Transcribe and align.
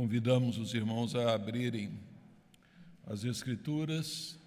Convidamos 0.00 0.56
os 0.56 0.72
irmãos 0.72 1.14
a 1.14 1.34
abrirem 1.34 2.00
as 3.06 3.22
Escrituras 3.22 4.38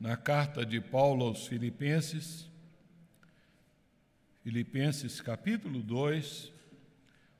na 0.00 0.16
carta 0.16 0.64
de 0.64 0.80
Paulo 0.80 1.26
aos 1.26 1.46
Filipenses, 1.46 2.48
Filipenses 4.42 5.20
capítulo 5.20 5.82
2, 5.82 6.50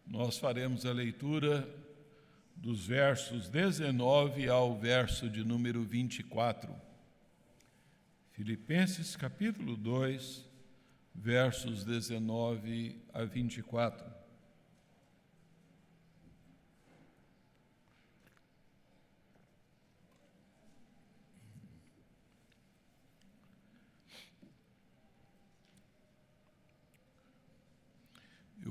nós 0.07 0.37
faremos 0.37 0.85
a 0.85 0.93
leitura 0.93 1.67
dos 2.55 2.87
versos 2.87 3.49
19 3.49 4.47
ao 4.47 4.79
verso 4.79 5.31
de 5.31 5.43
número 5.43 5.83
24. 5.85 6.71
Filipenses 8.33 9.17
capítulo 9.17 9.75
2, 9.75 10.45
versos 11.15 11.83
19 11.83 13.01
a 13.15 13.25
24. 13.25 14.14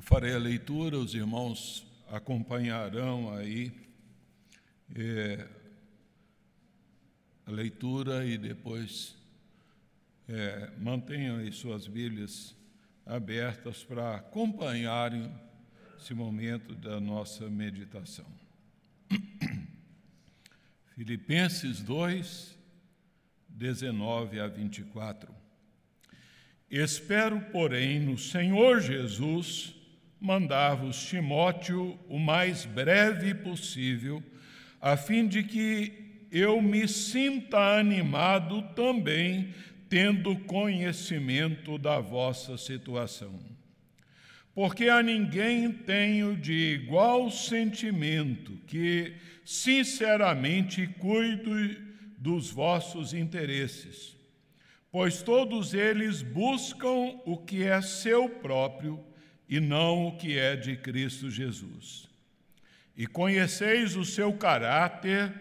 Farei 0.03 0.33
a 0.33 0.37
leitura, 0.37 0.97
os 0.97 1.13
irmãos 1.13 1.87
acompanharão 2.09 3.33
aí 3.33 3.71
é, 4.93 5.47
a 7.45 7.51
leitura 7.51 8.25
e 8.25 8.37
depois 8.37 9.15
é, 10.27 10.71
mantenham 10.77 11.37
aí 11.37 11.53
suas 11.53 11.87
Bíblias 11.87 12.53
abertas 13.05 13.83
para 13.85 14.15
acompanharem 14.15 15.33
esse 15.97 16.13
momento 16.13 16.75
da 16.75 16.99
nossa 16.99 17.49
meditação. 17.49 18.27
Filipenses 20.95 21.81
2, 21.81 22.57
19 23.47 24.41
a 24.41 24.47
24. 24.47 25.33
Espero, 26.69 27.39
porém, 27.51 28.01
no 28.01 28.17
Senhor 28.17 28.81
Jesus 28.81 29.81
mandar-vos 30.23 31.05
Timóteo 31.05 31.99
o 32.07 32.17
mais 32.17 32.63
breve 32.63 33.35
possível, 33.35 34.23
a 34.79 34.95
fim 34.95 35.27
de 35.27 35.43
que 35.43 36.27
eu 36.31 36.61
me 36.61 36.87
sinta 36.87 37.77
animado 37.77 38.61
também, 38.73 39.53
tendo 39.89 40.37
conhecimento 40.37 41.77
da 41.77 41.99
vossa 41.99 42.57
situação. 42.57 43.37
Porque 44.55 44.87
a 44.87 45.03
ninguém 45.03 45.69
tenho 45.69 46.37
de 46.37 46.79
igual 46.81 47.29
sentimento 47.29 48.53
que, 48.65 49.15
sinceramente, 49.43 50.87
cuido 50.87 51.51
dos 52.17 52.49
vossos 52.49 53.13
interesses, 53.13 54.15
pois 54.89 55.21
todos 55.21 55.73
eles 55.73 56.21
buscam 56.21 57.19
o 57.25 57.35
que 57.35 57.63
é 57.63 57.81
seu 57.81 58.29
próprio 58.29 59.03
e 59.47 59.59
não 59.59 60.07
o 60.07 60.17
que 60.17 60.37
é 60.37 60.55
de 60.55 60.75
Cristo 60.75 61.29
Jesus. 61.29 62.07
E 62.95 63.07
conheceis 63.07 63.95
o 63.95 64.05
seu 64.05 64.33
caráter 64.33 65.33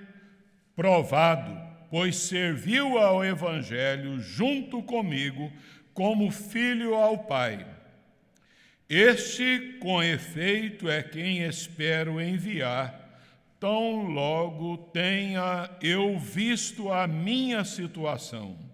provado, 0.74 1.56
pois 1.90 2.16
serviu 2.16 2.98
ao 2.98 3.24
Evangelho 3.24 4.18
junto 4.20 4.82
comigo 4.82 5.52
como 5.92 6.30
filho 6.30 6.94
ao 6.94 7.18
Pai. 7.18 7.66
Este, 8.88 9.78
com 9.80 10.02
efeito, 10.02 10.88
é 10.88 11.02
quem 11.02 11.42
espero 11.44 12.20
enviar, 12.20 13.02
tão 13.58 14.02
logo 14.02 14.76
tenha 14.76 15.70
eu 15.80 16.18
visto 16.18 16.92
a 16.92 17.06
minha 17.06 17.64
situação. 17.64 18.71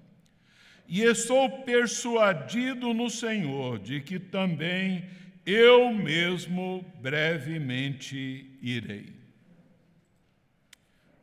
E 0.88 1.02
estou 1.02 1.64
persuadido 1.64 2.94
no 2.94 3.10
Senhor 3.10 3.78
de 3.78 4.00
que 4.00 4.18
também 4.18 5.04
eu 5.44 5.92
mesmo 5.92 6.82
brevemente 6.98 8.58
irei. 8.62 9.14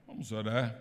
Vamos 0.05 0.31
orar. 0.31 0.79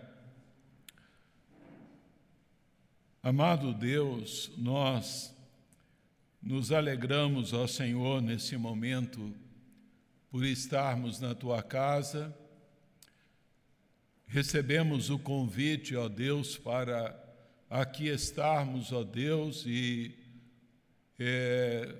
Amado 3.23 3.73
Deus, 3.73 4.51
nós 4.55 5.35
nos 6.39 6.71
alegramos, 6.71 7.53
ó 7.53 7.65
Senhor, 7.65 8.21
nesse 8.21 8.55
momento, 8.55 9.35
por 10.29 10.45
estarmos 10.45 11.19
na 11.19 11.33
tua 11.33 11.63
casa. 11.63 12.37
Recebemos 14.27 15.09
o 15.09 15.17
convite, 15.17 15.95
ó 15.95 16.07
Deus, 16.07 16.55
para 16.55 17.24
aqui 17.69 18.07
estarmos, 18.07 18.91
ó 18.91 19.03
Deus, 19.03 19.65
e 19.65 20.13
é, 21.19 21.95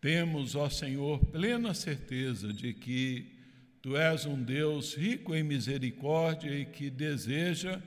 temos, 0.00 0.54
ó 0.54 0.68
Senhor, 0.68 1.18
plena 1.26 1.74
certeza 1.74 2.52
de 2.52 2.72
que 2.72 3.38
Tu 3.82 3.96
és 3.96 4.26
um 4.26 4.42
Deus 4.42 4.94
rico 4.94 5.34
em 5.34 5.42
misericórdia 5.42 6.54
e 6.54 6.66
que 6.66 6.90
deseja 6.90 7.80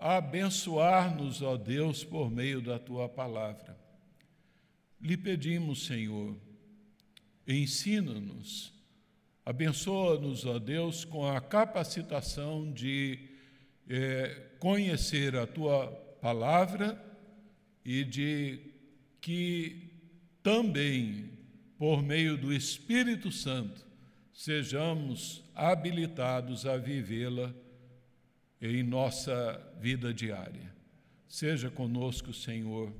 abençoar-nos, 0.00 1.42
ó 1.42 1.56
Deus, 1.56 2.02
por 2.02 2.30
meio 2.30 2.62
da 2.62 2.78
Tua 2.78 3.08
palavra. 3.08 3.76
Lhe 5.00 5.16
pedimos, 5.16 5.86
Senhor, 5.86 6.36
ensina-nos, 7.46 8.72
abençoa-nos, 9.44 10.46
ó 10.46 10.58
Deus, 10.58 11.04
com 11.04 11.26
a 11.26 11.40
capacitação 11.40 12.72
de 12.72 13.29
eh, 13.90 14.52
conhecer 14.60 15.34
a 15.34 15.48
Tua 15.48 15.88
palavra 16.22 17.02
e 17.84 18.04
de 18.04 18.60
que 19.20 19.90
também, 20.44 21.30
por 21.76 22.00
meio 22.00 22.36
do 22.36 22.52
Espírito 22.52 23.32
Santo, 23.32 23.84
sejamos 24.32 25.42
habilitados 25.56 26.66
a 26.66 26.76
vivê-la 26.76 27.52
em 28.62 28.82
nossa 28.84 29.60
vida 29.80 30.14
diária. 30.14 30.72
Seja 31.26 31.68
conosco, 31.68 32.32
Senhor, 32.32 32.92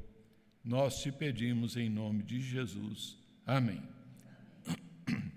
nós 0.65 1.01
te 1.01 1.13
pedimos 1.13 1.77
em 1.77 1.89
nome 1.89 2.25
de 2.25 2.41
Jesus. 2.41 3.17
Amém. 3.47 3.83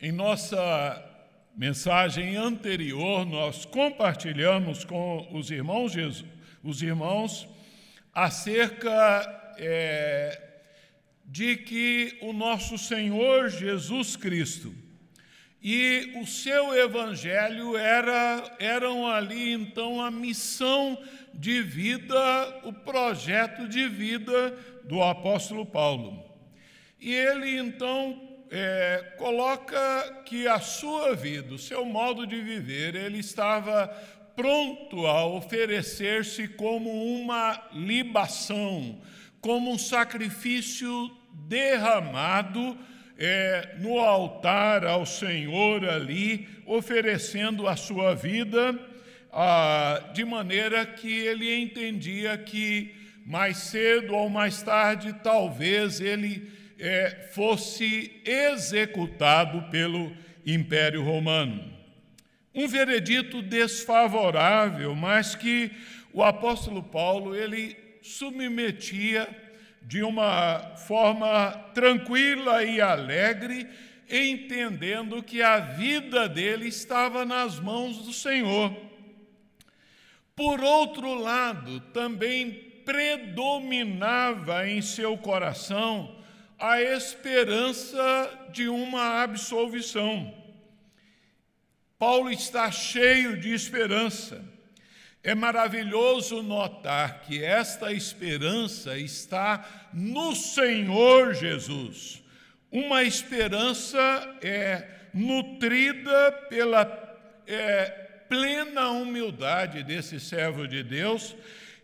Em 0.00 0.12
nossa 0.12 1.15
mensagem 1.56 2.36
anterior, 2.36 3.24
nós 3.24 3.64
compartilhamos 3.64 4.84
com 4.84 5.26
os 5.32 5.50
irmãos, 5.50 5.94
os 6.62 6.82
irmãos 6.82 7.48
acerca 8.12 9.54
é, 9.56 10.38
de 11.24 11.56
que 11.56 12.18
o 12.20 12.34
nosso 12.34 12.76
Senhor 12.76 13.48
Jesus 13.48 14.16
Cristo 14.16 14.74
e 15.62 16.12
o 16.20 16.26
seu 16.26 16.74
evangelho 16.74 17.74
era, 17.74 18.54
eram 18.58 19.06
ali 19.06 19.52
então 19.52 20.00
a 20.00 20.10
missão 20.10 21.02
de 21.32 21.62
vida, 21.62 22.60
o 22.64 22.72
projeto 22.72 23.66
de 23.66 23.88
vida 23.88 24.50
do 24.84 25.02
apóstolo 25.02 25.64
Paulo. 25.64 26.22
E 27.00 27.12
ele 27.12 27.58
então 27.58 28.25
é, 28.50 29.14
coloca 29.18 30.22
que 30.24 30.46
a 30.46 30.60
sua 30.60 31.14
vida, 31.14 31.54
o 31.54 31.58
seu 31.58 31.84
modo 31.84 32.26
de 32.26 32.40
viver, 32.40 32.94
ele 32.94 33.18
estava 33.18 33.88
pronto 34.34 35.06
a 35.06 35.24
oferecer-se 35.26 36.46
como 36.48 36.90
uma 36.90 37.68
libação, 37.72 39.00
como 39.40 39.72
um 39.72 39.78
sacrifício 39.78 41.10
derramado 41.32 42.76
é, 43.18 43.76
no 43.78 43.98
altar 43.98 44.84
ao 44.84 45.06
Senhor 45.06 45.88
ali, 45.88 46.48
oferecendo 46.66 47.66
a 47.66 47.76
sua 47.76 48.14
vida, 48.14 48.78
ah, 49.32 50.10
de 50.12 50.24
maneira 50.24 50.84
que 50.84 51.12
ele 51.12 51.62
entendia 51.62 52.36
que 52.36 52.94
mais 53.24 53.56
cedo 53.56 54.14
ou 54.14 54.28
mais 54.28 54.62
tarde, 54.62 55.14
talvez 55.22 56.00
ele 56.00 56.55
é, 56.78 57.28
fosse 57.32 58.20
executado 58.24 59.70
pelo 59.70 60.12
Império 60.44 61.02
Romano. 61.02 61.72
Um 62.54 62.68
veredito 62.68 63.42
desfavorável, 63.42 64.94
mas 64.94 65.34
que 65.34 65.70
o 66.12 66.22
apóstolo 66.22 66.82
Paulo 66.82 67.34
ele 67.34 67.76
submetia 68.02 69.28
de 69.82 70.02
uma 70.02 70.74
forma 70.86 71.52
tranquila 71.74 72.64
e 72.64 72.80
alegre, 72.80 73.68
entendendo 74.08 75.22
que 75.22 75.42
a 75.42 75.58
vida 75.58 76.28
dele 76.28 76.68
estava 76.68 77.24
nas 77.24 77.60
mãos 77.60 77.98
do 77.98 78.12
Senhor. 78.12 78.74
Por 80.34 80.60
outro 80.60 81.14
lado, 81.14 81.80
também 81.92 82.50
predominava 82.84 84.68
em 84.68 84.80
seu 84.80 85.16
coração 85.18 86.15
a 86.58 86.80
esperança 86.80 88.48
de 88.50 88.68
uma 88.68 89.22
absolvição. 89.22 90.34
Paulo 91.98 92.30
está 92.30 92.70
cheio 92.70 93.38
de 93.38 93.52
esperança. 93.52 94.44
É 95.22 95.34
maravilhoso 95.34 96.42
notar 96.42 97.22
que 97.22 97.42
esta 97.42 97.92
esperança 97.92 98.96
está 98.96 99.88
no 99.92 100.34
Senhor 100.34 101.34
Jesus. 101.34 102.22
Uma 102.70 103.02
esperança 103.02 103.98
é 104.40 104.88
nutrida 105.12 106.32
pela 106.48 106.84
é, 107.46 107.86
plena 108.28 108.90
humildade 108.90 109.82
desse 109.82 110.20
servo 110.20 110.68
de 110.68 110.82
Deus 110.82 111.34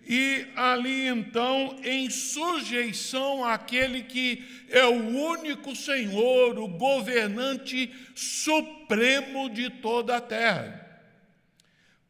e 0.06 0.46
ali 0.56 1.06
então 1.06 1.76
em 1.84 2.10
sujeição 2.10 3.44
àquele 3.44 4.02
que 4.02 4.44
é 4.68 4.84
o 4.84 4.94
único 4.94 5.76
Senhor, 5.76 6.58
o 6.58 6.66
governante 6.66 7.92
supremo 8.14 9.48
de 9.48 9.70
toda 9.70 10.16
a 10.16 10.20
terra. 10.20 10.80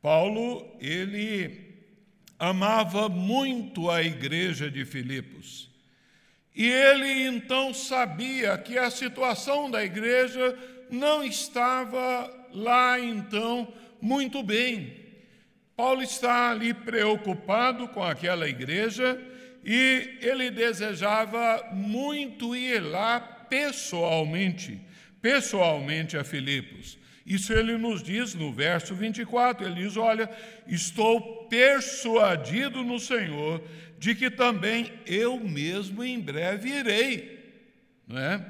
Paulo, 0.01 0.77
ele 0.81 1.73
amava 2.39 3.09
muito 3.09 3.91
a 3.91 4.03
igreja 4.03 4.71
de 4.71 4.85
Filipos. 4.85 5.71
E 6.55 6.67
ele 6.67 7.27
então 7.27 7.73
sabia 7.73 8.59
que 8.59 8.77
a 8.77 8.91
situação 8.91 9.71
da 9.71 9.85
igreja 9.85 10.59
não 10.91 11.23
estava 11.23 12.49
lá 12.53 12.99
então 12.99 13.73
muito 14.01 14.43
bem. 14.43 15.02
Paulo 15.83 16.01
está 16.01 16.53
ali 16.53 16.73
preocupado 16.73 17.89
com 17.89 18.05
aquela 18.05 18.49
igreja 18.49 19.21
e 19.65 20.17
ele 20.21 20.49
desejava 20.49 21.71
muito 21.73 22.55
ir 22.55 22.79
lá 22.79 23.19
pessoalmente, 23.19 24.81
pessoalmente 25.21 26.17
a 26.17 26.23
Filipos. 26.23 26.97
Isso 27.27 27.53
ele 27.53 27.77
nos 27.77 28.01
diz 28.01 28.33
no 28.33 28.53
verso 28.53 28.95
24, 28.95 29.67
ele 29.67 29.83
diz: 29.83 29.97
Olha, 29.97 30.31
estou 30.69 31.49
persuadido 31.49 32.85
no 32.85 33.01
Senhor 33.01 33.61
de 33.99 34.15
que 34.15 34.31
também 34.31 34.93
eu 35.05 35.41
mesmo 35.41 36.05
em 36.05 36.21
breve 36.21 36.69
irei. 36.69 37.57
Não 38.07 38.21
é? 38.21 38.41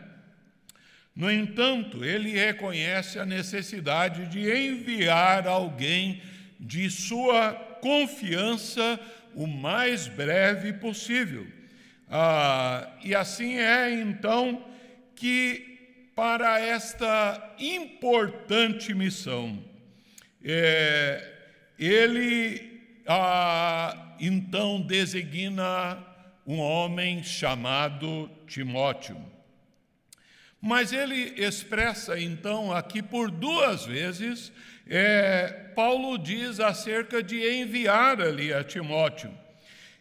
No 1.16 1.30
entanto, 1.30 2.04
ele 2.04 2.28
reconhece 2.28 3.18
a 3.18 3.24
necessidade 3.24 4.26
de 4.26 4.50
enviar 4.50 5.48
alguém 5.48 6.20
de 6.62 6.88
sua 6.88 7.52
confiança 7.80 8.98
o 9.34 9.46
mais 9.48 10.06
breve 10.06 10.72
possível. 10.74 11.44
Ah, 12.08 12.88
e 13.02 13.14
assim 13.14 13.58
é 13.58 13.90
então 13.90 14.64
que, 15.16 16.10
para 16.14 16.60
esta 16.60 17.54
importante 17.58 18.94
missão, 18.94 19.62
é, 20.44 21.32
ele 21.78 22.80
ah, 23.08 24.14
então 24.20 24.80
designa 24.80 25.98
um 26.46 26.60
homem 26.60 27.24
chamado 27.24 28.30
Timóteo. 28.46 29.16
Mas 30.60 30.92
ele 30.92 31.34
expressa 31.36 32.20
então 32.20 32.72
aqui 32.72 33.02
por 33.02 33.32
duas 33.32 33.84
vezes 33.84 34.52
é, 34.94 35.70
Paulo 35.74 36.18
diz 36.18 36.60
acerca 36.60 37.22
de 37.22 37.42
enviar 37.48 38.20
ali 38.20 38.52
a 38.52 38.62
Timóteo. 38.62 39.32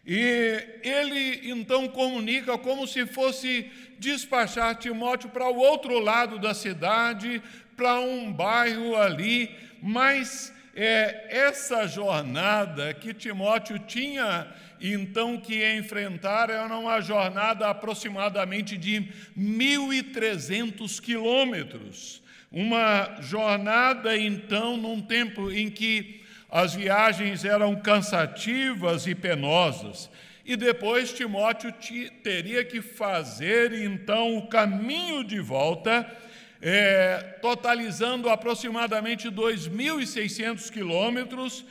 E 0.06 0.62
ele 0.82 1.48
então 1.50 1.88
comunica 1.88 2.58
como 2.58 2.86
se 2.86 3.06
fosse 3.06 3.70
despachar 3.98 4.76
Timóteo 4.76 5.30
para 5.30 5.48
o 5.48 5.56
outro 5.56 5.98
lado 5.98 6.38
da 6.38 6.52
cidade, 6.52 7.42
para 7.74 8.00
um 8.00 8.30
bairro 8.30 8.94
ali, 8.94 9.56
mas 9.80 10.52
é, 10.76 11.26
essa 11.30 11.86
jornada 11.86 12.92
que 12.92 13.14
Timóteo 13.14 13.78
tinha 13.78 14.46
então 14.78 15.38
que 15.38 15.74
enfrentar 15.74 16.50
era 16.50 16.76
uma 16.76 17.00
jornada 17.00 17.66
aproximadamente 17.66 18.76
de 18.76 19.08
1.300 19.38 21.00
quilômetros. 21.00 22.21
Uma 22.52 23.16
jornada, 23.20 24.16
então, 24.16 24.76
num 24.76 25.00
tempo 25.00 25.50
em 25.50 25.70
que 25.70 26.22
as 26.50 26.74
viagens 26.74 27.46
eram 27.46 27.74
cansativas 27.74 29.06
e 29.06 29.14
penosas. 29.14 30.10
E 30.44 30.54
depois 30.54 31.12
Timóteo 31.12 31.72
teria 32.22 32.62
que 32.62 32.82
fazer, 32.82 33.72
então, 33.72 34.36
o 34.36 34.48
caminho 34.48 35.24
de 35.24 35.40
volta, 35.40 36.06
é, 36.60 37.38
totalizando 37.40 38.28
aproximadamente 38.28 39.30
2.600 39.30 40.70
quilômetros, 40.70 41.64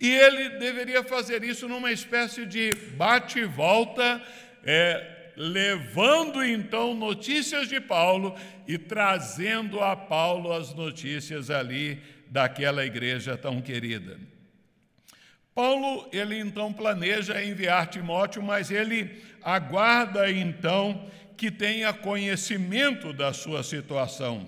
e 0.00 0.08
ele 0.08 0.50
deveria 0.50 1.02
fazer 1.02 1.42
isso 1.42 1.66
numa 1.66 1.90
espécie 1.90 2.46
de 2.46 2.70
bate-volta, 2.96 4.22
é, 4.64 5.17
levando 5.38 6.44
então 6.44 6.94
notícias 6.94 7.68
de 7.68 7.80
Paulo 7.80 8.34
e 8.66 8.76
trazendo 8.76 9.80
a 9.80 9.94
Paulo 9.94 10.52
as 10.52 10.74
notícias 10.74 11.48
ali 11.48 12.02
daquela 12.26 12.84
igreja 12.84 13.36
tão 13.36 13.62
querida. 13.62 14.18
Paulo, 15.54 16.08
ele 16.12 16.38
então 16.38 16.72
planeja 16.72 17.42
enviar 17.42 17.86
Timóteo, 17.86 18.42
mas 18.42 18.70
ele 18.72 19.22
aguarda 19.40 20.28
então 20.28 21.08
que 21.36 21.52
tenha 21.52 21.92
conhecimento 21.92 23.12
da 23.12 23.32
sua 23.32 23.62
situação. 23.62 24.44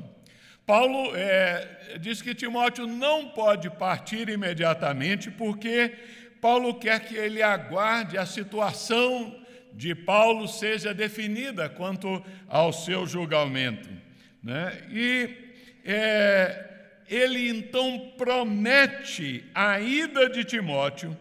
Paulo 0.66 1.14
é, 1.14 1.98
diz 2.00 2.20
que 2.20 2.34
Timóteo 2.34 2.86
não 2.86 3.28
pode 3.28 3.70
partir 3.70 4.28
imediatamente, 4.28 5.30
porque 5.30 5.94
Paulo 6.40 6.74
quer 6.74 7.00
que 7.00 7.14
ele 7.14 7.42
aguarde 7.42 8.18
a 8.18 8.26
situação 8.26 9.39
de 9.72 9.94
Paulo 9.94 10.48
seja 10.48 10.92
definida 10.92 11.68
quanto 11.68 12.22
ao 12.48 12.72
seu 12.72 13.06
julgamento. 13.06 13.88
Né? 14.42 14.82
E 14.90 15.30
é, 15.84 16.68
ele 17.08 17.48
então 17.48 18.12
promete 18.16 19.44
a 19.54 19.80
ida 19.80 20.28
de 20.28 20.44
Timóteo 20.44 21.16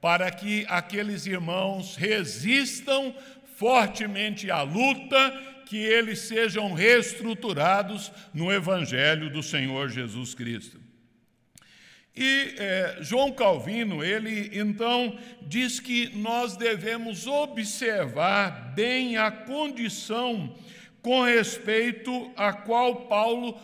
para 0.00 0.30
que 0.30 0.66
aqueles 0.68 1.26
irmãos 1.26 1.94
resistam 1.94 3.14
fortemente 3.56 4.50
à 4.50 4.62
luta, 4.62 5.30
que 5.66 5.76
eles 5.76 6.18
sejam 6.20 6.72
reestruturados 6.72 8.10
no 8.34 8.52
Evangelho 8.52 9.30
do 9.30 9.42
Senhor 9.42 9.88
Jesus 9.88 10.34
Cristo. 10.34 10.81
E 12.14 12.54
é, 12.58 12.98
João 13.00 13.32
Calvino, 13.32 14.04
ele 14.04 14.50
então 14.52 15.18
diz 15.42 15.80
que 15.80 16.14
nós 16.16 16.56
devemos 16.56 17.26
observar 17.26 18.74
bem 18.74 19.16
a 19.16 19.30
condição 19.30 20.54
com 21.00 21.22
respeito 21.22 22.30
a 22.36 22.52
qual 22.52 23.06
Paulo 23.06 23.58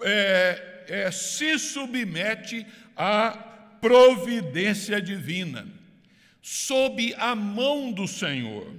é, 0.00 0.84
é, 0.88 1.10
se 1.10 1.58
submete 1.58 2.64
à 2.96 3.30
providência 3.80 5.02
divina, 5.02 5.66
sob 6.40 7.14
a 7.18 7.34
mão 7.34 7.92
do 7.92 8.06
Senhor. 8.06 8.72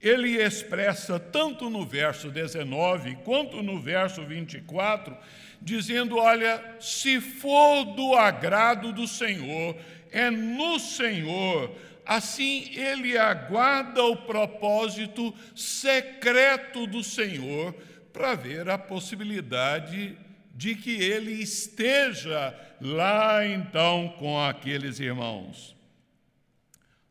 Ele 0.00 0.42
expressa 0.42 1.20
tanto 1.20 1.68
no 1.68 1.84
verso 1.84 2.30
19 2.30 3.16
quanto 3.16 3.62
no 3.62 3.80
verso 3.80 4.22
24 4.24 5.16
dizendo: 5.60 6.16
Olha, 6.16 6.76
se 6.80 7.20
for 7.20 7.84
do 7.84 8.14
agrado 8.14 8.92
do 8.92 9.06
Senhor, 9.06 9.76
é 10.10 10.30
no 10.30 10.78
Senhor. 10.78 11.70
Assim 12.06 12.70
ele 12.74 13.16
aguarda 13.16 14.02
o 14.02 14.16
propósito 14.16 15.34
secreto 15.54 16.86
do 16.86 17.04
Senhor 17.04 17.74
para 18.12 18.34
ver 18.34 18.68
a 18.68 18.78
possibilidade 18.78 20.16
de 20.54 20.74
que 20.74 20.90
ele 21.00 21.32
esteja 21.32 22.54
lá 22.80 23.46
então 23.46 24.14
com 24.18 24.42
aqueles 24.42 24.98
irmãos. 24.98 25.76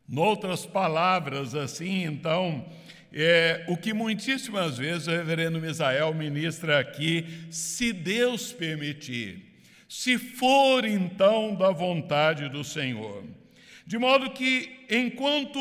Noutras 0.07 0.65
palavras, 0.65 1.53
assim, 1.53 2.03
então, 2.03 2.67
é, 3.13 3.65
o 3.67 3.75
que 3.75 3.93
muitíssimas 3.93 4.77
vezes 4.77 5.07
o 5.07 5.11
reverendo 5.11 5.59
Misael 5.59 6.13
ministra 6.13 6.79
aqui, 6.79 7.25
se 7.49 7.91
Deus 7.91 8.51
permitir, 8.51 9.45
se 9.87 10.17
for 10.17 10.85
então 10.85 11.55
da 11.55 11.71
vontade 11.71 12.47
do 12.49 12.63
Senhor. 12.63 13.23
De 13.85 13.97
modo 13.97 14.29
que, 14.31 14.85
enquanto 14.89 15.59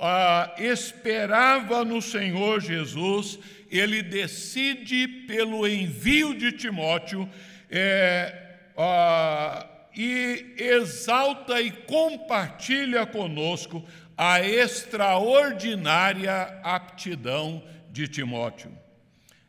ah, 0.00 0.52
esperava 0.58 1.84
no 1.84 2.02
Senhor 2.02 2.60
Jesus, 2.60 3.38
ele 3.70 4.02
decide 4.02 5.06
pelo 5.28 5.68
envio 5.68 6.34
de 6.34 6.50
Timóteo 6.50 7.28
é, 7.70 8.34
ah, 8.76 9.66
e 9.96 10.54
exalta 10.56 11.60
e 11.60 11.70
compartilha 11.70 13.06
conosco 13.06 13.84
a 14.22 14.42
extraordinária 14.42 16.60
aptidão 16.62 17.64
de 17.90 18.06
Timóteo. 18.06 18.70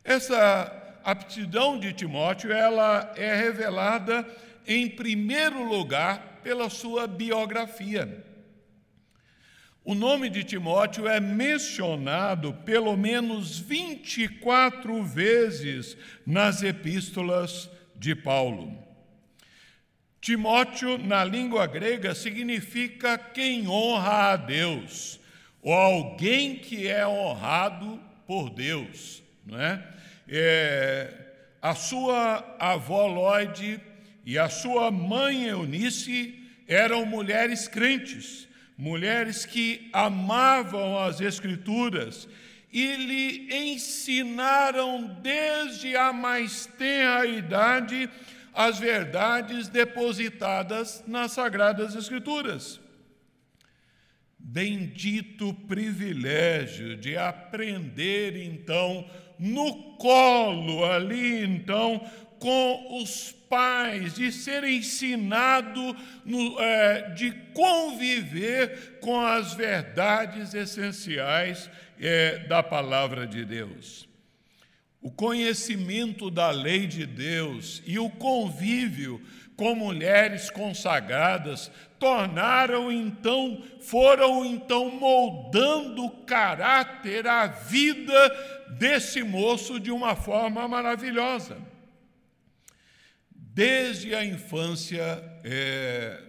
Essa 0.02 0.96
aptidão 1.04 1.78
de 1.78 1.92
Timóteo, 1.92 2.50
ela 2.50 3.12
é 3.14 3.36
revelada 3.36 4.26
em 4.66 4.88
primeiro 4.88 5.62
lugar 5.62 6.40
pela 6.42 6.70
sua 6.70 7.06
biografia. 7.06 8.24
O 9.84 9.94
nome 9.94 10.30
de 10.30 10.42
Timóteo 10.42 11.06
é 11.06 11.20
mencionado 11.20 12.54
pelo 12.64 12.96
menos 12.96 13.58
24 13.58 15.02
vezes 15.02 15.98
nas 16.26 16.62
epístolas 16.62 17.68
de 17.94 18.14
Paulo. 18.14 18.91
Timóteo, 20.22 20.96
na 20.96 21.22
língua 21.22 21.66
grega, 21.66 22.14
significa 22.14 23.18
quem 23.18 23.68
honra 23.68 24.32
a 24.32 24.36
Deus, 24.36 25.20
ou 25.60 25.74
alguém 25.74 26.56
que 26.56 26.88
é 26.88 27.06
honrado 27.06 28.00
por 28.26 28.48
Deus. 28.48 29.22
Não 29.44 29.60
é? 29.60 29.86
é 30.26 31.12
a 31.60 31.74
sua 31.74 32.56
avó 32.58 33.06
Lloyd 33.06 33.78
e 34.24 34.38
a 34.38 34.48
sua 34.48 34.90
mãe 34.90 35.44
Eunice 35.44 36.34
eram 36.66 37.04
mulheres 37.04 37.68
crentes 37.68 38.48
mulheres 38.82 39.46
que 39.46 39.88
amavam 39.92 40.98
as 40.98 41.20
Escrituras 41.20 42.28
e 42.72 42.96
lhe 42.96 43.72
ensinaram 43.72 45.18
desde 45.22 45.94
a 45.96 46.12
mais 46.12 46.66
tenra 46.66 47.26
idade 47.26 48.10
as 48.52 48.78
verdades 48.78 49.68
depositadas 49.68 51.02
nas 51.06 51.32
Sagradas 51.32 51.94
Escrituras. 51.94 52.80
Bendito 54.38 55.54
privilégio 55.54 56.96
de 56.96 57.16
aprender, 57.16 58.36
então, 58.36 59.08
no 59.38 59.96
colo 59.96 60.84
ali, 60.84 61.44
então, 61.44 62.04
com 62.38 63.00
os 63.00 63.32
pais, 63.48 64.14
de 64.14 64.32
ser 64.32 64.64
ensinado 64.64 65.96
no, 66.24 66.60
é, 66.60 67.10
de 67.10 67.30
conviver 67.54 68.98
com 69.00 69.20
as 69.20 69.54
verdades 69.54 70.52
essenciais 70.52 71.70
é, 72.00 72.40
da 72.40 72.62
palavra 72.62 73.26
de 73.26 73.44
Deus. 73.44 74.11
O 75.02 75.10
conhecimento 75.10 76.30
da 76.30 76.50
lei 76.50 76.86
de 76.86 77.04
Deus 77.04 77.82
e 77.84 77.98
o 77.98 78.08
convívio 78.08 79.20
com 79.56 79.74
mulheres 79.74 80.48
consagradas 80.48 81.70
tornaram 81.98 82.90
então, 82.90 83.62
foram 83.80 84.44
então 84.44 84.90
moldando 84.90 86.04
o 86.04 86.24
caráter, 86.24 87.26
a 87.26 87.48
vida 87.48 88.66
desse 88.78 89.24
moço 89.24 89.80
de 89.80 89.90
uma 89.90 90.14
forma 90.14 90.66
maravilhosa. 90.68 91.58
Desde 93.34 94.14
a 94.14 94.24
infância, 94.24 95.02
é, 95.44 96.22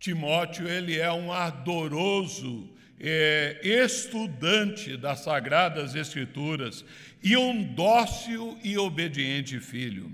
Timóteo 0.00 0.66
ele 0.66 0.98
é 0.98 1.12
um 1.12 1.32
ardoroso 1.32 2.74
é, 3.00 3.60
estudante 3.62 4.96
das 4.96 5.20
Sagradas 5.20 5.94
Escrituras 5.94 6.84
e 7.22 7.36
um 7.36 7.62
dócil 7.62 8.58
e 8.62 8.78
obediente 8.78 9.60
filho. 9.60 10.10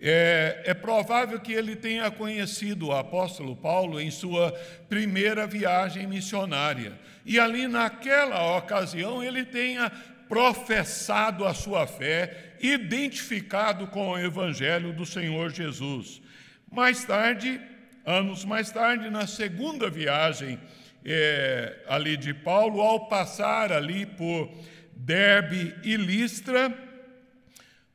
É, 0.00 0.62
é, 0.66 0.74
provável 0.74 1.38
que 1.38 1.52
ele 1.52 1.76
tenha 1.76 2.10
conhecido 2.10 2.88
o 2.88 2.92
apóstolo 2.92 3.54
Paulo 3.54 4.00
em 4.00 4.10
sua 4.10 4.50
primeira 4.88 5.46
viagem 5.46 6.08
missionária. 6.08 6.98
E 7.24 7.38
ali, 7.38 7.68
naquela 7.68 8.56
ocasião, 8.56 9.22
ele 9.22 9.44
tenha 9.44 9.90
professado 10.28 11.44
a 11.44 11.54
sua 11.54 11.86
fé, 11.86 12.56
identificado 12.60 13.86
com 13.86 14.08
o 14.08 14.18
evangelho 14.18 14.92
do 14.92 15.06
Senhor 15.06 15.50
Jesus. 15.50 16.20
Mais 16.68 17.04
tarde, 17.04 17.60
anos 18.04 18.44
mais 18.44 18.72
tarde, 18.72 19.08
na 19.08 19.28
segunda 19.28 19.88
viagem 19.88 20.58
é, 21.04 21.84
ali 21.88 22.16
de 22.16 22.32
Paulo, 22.32 22.80
ao 22.80 23.06
passar 23.06 23.72
ali 23.72 24.06
por 24.06 24.50
Derbe 24.94 25.74
e 25.82 25.96
Listra, 25.96 26.72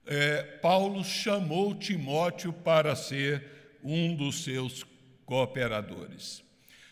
é, 0.06 0.42
Paulo 0.62 1.04
chamou 1.04 1.76
Timóteo 1.76 2.52
para 2.52 2.96
ser 2.96 3.44
um 3.84 4.16
dos 4.16 4.44
seus 4.44 4.86
cooperadores. 5.26 6.44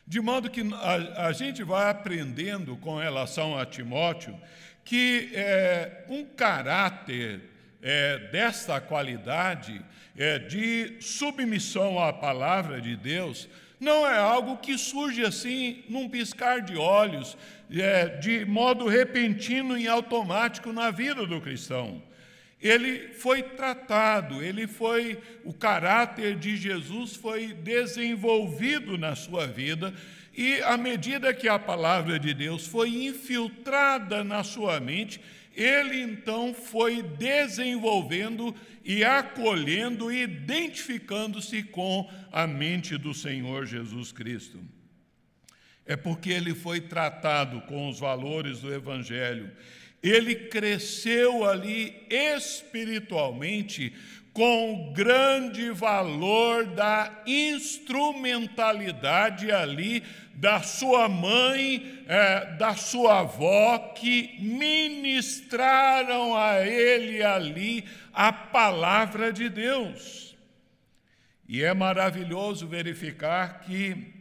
De 0.08 0.22
modo 0.22 0.50
que 0.50 0.62
a, 0.62 1.28
a 1.28 1.32
gente 1.32 1.64
vai 1.64 1.90
aprendendo 1.90 2.78
com 2.78 2.98
relação 2.98 3.58
a 3.58 3.66
Timóteo 3.66 4.40
que 4.84 5.32
é, 5.34 6.06
um 6.08 6.24
caráter 6.24 7.42
é, 7.82 8.20
desta 8.30 8.80
qualidade 8.80 9.84
é, 10.16 10.38
de 10.38 10.98
submissão 11.02 12.02
à 12.02 12.14
palavra 12.14 12.80
de 12.80 12.96
Deus 12.96 13.50
não 13.86 14.06
é 14.06 14.18
algo 14.18 14.58
que 14.58 14.78
surge 14.80 15.24
assim 15.24 15.84
num 15.88 16.10
piscar 16.10 16.60
de 16.60 16.76
olhos, 16.76 17.38
é, 17.72 18.08
de 18.08 18.44
modo 18.44 18.88
repentino 18.88 19.78
e 19.78 19.88
automático 19.88 20.74
na 20.74 20.90
vida 20.90 21.24
do 21.28 21.40
cristão. 21.40 22.02
Ele 22.60 23.10
foi 23.14 23.44
tratado, 23.44 24.44
ele 24.44 24.66
foi 24.66 25.20
o 25.44 25.54
caráter 25.54 26.36
de 26.36 26.58
Jesus 26.58 27.16
foi 27.16 27.54
desenvolvido 27.54 28.98
na 28.98 29.16
sua 29.16 29.46
vida 29.46 29.94
e 30.36 30.60
à 30.64 30.76
medida 30.76 31.32
que 31.32 31.48
a 31.48 31.60
palavra 31.60 32.18
de 32.18 32.34
Deus 32.34 32.66
foi 32.66 32.90
infiltrada 33.06 34.24
na 34.24 34.44
sua 34.44 34.80
mente, 34.80 35.22
ele 35.56 36.02
então 36.02 36.54
foi 36.54 37.02
desenvolvendo 37.02 38.54
e 38.84 39.04
acolhendo, 39.04 40.12
identificando-se 40.12 41.64
com 41.64 42.10
a 42.32 42.46
mente 42.46 42.98
do 42.98 43.14
Senhor 43.14 43.66
Jesus 43.66 44.12
Cristo. 44.12 44.60
É 45.86 45.96
porque 45.96 46.30
ele 46.30 46.54
foi 46.54 46.82
tratado 46.82 47.62
com 47.62 47.88
os 47.90 48.00
valores 48.00 48.60
do 48.60 48.74
Evangelho. 48.74 49.52
Ele 50.04 50.36
cresceu 50.36 51.46
ali 51.46 51.96
espiritualmente 52.10 53.94
com 54.36 54.74
o 54.74 54.92
grande 54.92 55.72
valor 55.72 56.66
da 56.66 57.24
instrumentalidade 57.26 59.50
ali 59.50 60.04
da 60.34 60.62
sua 60.62 61.08
mãe, 61.08 62.04
é, 62.06 62.54
da 62.58 62.76
sua 62.76 63.22
avó, 63.22 63.94
que 63.96 64.36
ministraram 64.42 66.36
a 66.36 66.60
ele 66.68 67.24
ali 67.24 67.86
a 68.12 68.34
palavra 68.34 69.32
de 69.32 69.48
Deus. 69.48 70.36
E 71.48 71.64
é 71.64 71.74
maravilhoso 71.74 72.68
verificar 72.68 73.62
que 73.62 74.14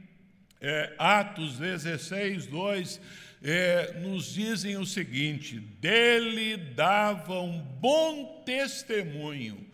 é, 0.60 0.94
Atos 0.96 1.58
16, 1.58 2.46
2 2.46 3.00
é, 3.42 3.94
nos 4.00 4.32
dizem 4.32 4.76
o 4.76 4.86
seguinte: 4.86 5.58
dele 5.58 6.56
davam 6.56 7.58
bom 7.80 8.44
testemunho 8.46 9.73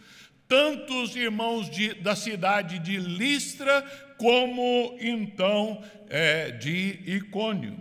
tanto 0.51 1.05
os 1.05 1.15
irmãos 1.15 1.71
de, 1.71 1.95
da 1.95 2.17
cidade 2.17 2.81
de 2.81 2.97
Listra, 2.97 3.83
como 4.19 4.99
então 5.01 5.81
é, 6.09 6.51
de 6.51 6.99
Icônio. 7.07 7.79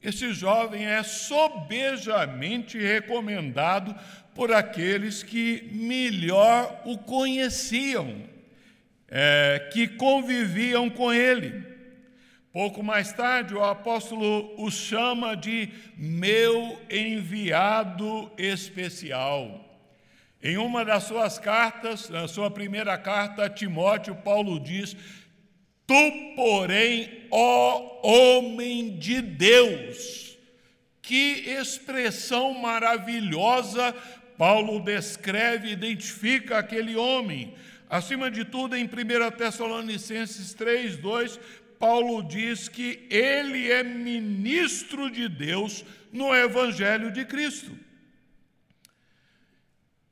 Esse 0.00 0.32
jovem 0.32 0.86
é 0.86 1.02
sobejamente 1.02 2.78
recomendado 2.78 3.92
por 4.32 4.52
aqueles 4.52 5.24
que 5.24 5.68
melhor 5.72 6.82
o 6.84 6.96
conheciam, 6.98 8.22
é, 9.08 9.68
que 9.72 9.88
conviviam 9.88 10.88
com 10.88 11.12
ele. 11.12 11.64
Pouco 12.52 12.80
mais 12.80 13.12
tarde, 13.12 13.56
o 13.56 13.64
apóstolo 13.64 14.54
o 14.56 14.70
chama 14.70 15.34
de 15.36 15.68
meu 15.96 16.80
enviado 16.88 18.30
especial. 18.38 19.65
Em 20.42 20.56
uma 20.56 20.84
das 20.84 21.04
suas 21.04 21.38
cartas, 21.38 22.08
na 22.08 22.28
sua 22.28 22.50
primeira 22.50 22.96
carta 22.98 23.44
a 23.44 23.50
Timóteo, 23.50 24.14
Paulo 24.14 24.60
diz: 24.60 24.96
Tu, 25.86 26.34
porém, 26.34 27.26
ó 27.30 28.00
homem 28.02 28.96
de 28.98 29.20
Deus. 29.20 30.36
Que 31.00 31.44
expressão 31.48 32.52
maravilhosa 32.54 33.94
Paulo 34.36 34.80
descreve, 34.80 35.70
identifica 35.70 36.58
aquele 36.58 36.96
homem. 36.96 37.54
Acima 37.88 38.30
de 38.30 38.44
tudo, 38.44 38.76
em 38.76 38.84
1 38.84 38.88
Tessalonicenses 39.36 40.52
3, 40.54 40.96
2, 40.96 41.40
Paulo 41.78 42.22
diz 42.22 42.68
que 42.68 43.06
ele 43.10 43.70
é 43.70 43.82
ministro 43.82 45.10
de 45.10 45.28
Deus 45.28 45.84
no 46.12 46.34
Evangelho 46.34 47.10
de 47.10 47.24
Cristo. 47.24 47.85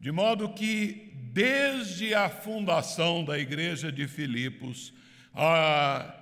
De 0.05 0.13
modo 0.13 0.51
que, 0.51 1.15
desde 1.33 2.15
a 2.15 2.29
fundação 2.29 3.25
da 3.25 3.39
igreja 3.39 3.91
de 3.91 4.07
Filipos, 4.07 4.93
ah, 5.35 6.15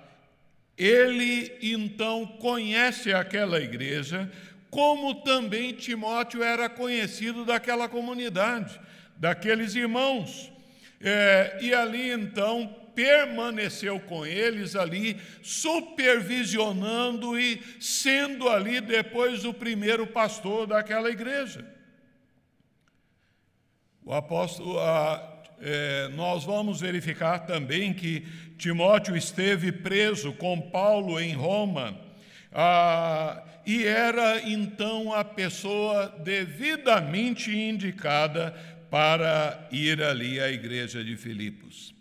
ele 0.79 1.53
então 1.61 2.25
conhece 2.39 3.13
aquela 3.13 3.61
igreja, 3.61 4.31
como 4.71 5.17
também 5.25 5.73
Timóteo 5.73 6.45
era 6.45 6.69
conhecido 6.69 7.45
daquela 7.45 7.89
comunidade, 7.89 8.81
daqueles 9.17 9.75
irmãos. 9.75 10.53
É, 11.01 11.59
e 11.61 11.75
ali 11.75 12.13
então 12.13 12.73
permaneceu 12.95 13.99
com 13.99 14.25
eles 14.25 14.77
ali, 14.77 15.21
supervisionando 15.43 17.37
e 17.37 17.61
sendo 17.81 18.49
ali 18.49 18.81
depois 18.81 19.45
o 19.45 19.53
primeiro 19.53 20.07
pastor 20.07 20.69
daquela 20.69 21.11
igreja. 21.11 21.72
O 24.05 24.13
apóstolo, 24.13 24.81
a, 24.81 25.43
é, 25.61 26.09
nós 26.09 26.45
vamos 26.45 26.81
verificar 26.81 27.41
também 27.41 27.95
que 27.95 28.27
Timóteo 28.59 29.17
esteve 29.17 29.71
preso 29.71 30.33
com 30.33 30.61
Paulo 30.61 31.21
em 31.21 31.33
Roma. 31.33 31.97
Ah, 32.53 33.43
e 33.65 33.85
era 33.85 34.43
então 34.49 35.13
a 35.13 35.25
pessoa 35.25 36.09
devidamente 36.25 37.57
indicada 37.57 38.53
para 38.91 39.69
ir 39.71 40.03
ali 40.03 40.41
à 40.41 40.51
igreja 40.51 41.03
de 41.03 41.17
Filipos. 41.17 41.95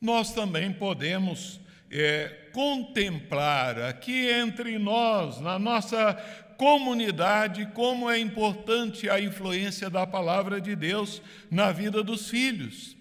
Nós 0.00 0.32
também 0.34 0.72
podemos 0.72 1.58
é, 1.90 2.48
contemplar 2.52 3.78
aqui 3.78 4.28
entre 4.28 4.78
nós, 4.78 5.40
na 5.40 5.58
nossa 5.58 6.12
comunidade, 6.56 7.66
como 7.74 8.10
é 8.10 8.18
importante 8.18 9.08
a 9.08 9.20
influência 9.20 9.90
da 9.90 10.06
palavra 10.06 10.60
de 10.60 10.74
Deus 10.74 11.22
na 11.50 11.72
vida 11.72 12.02
dos 12.02 12.28
filhos. 12.28 12.96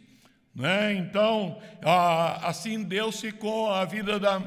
Né? 0.55 0.93
Então, 0.93 1.57
assim 2.41 2.83
deu-se 2.83 3.31
com 3.31 3.69
a 3.69 3.86
vida 3.86 4.19
da 4.19 4.41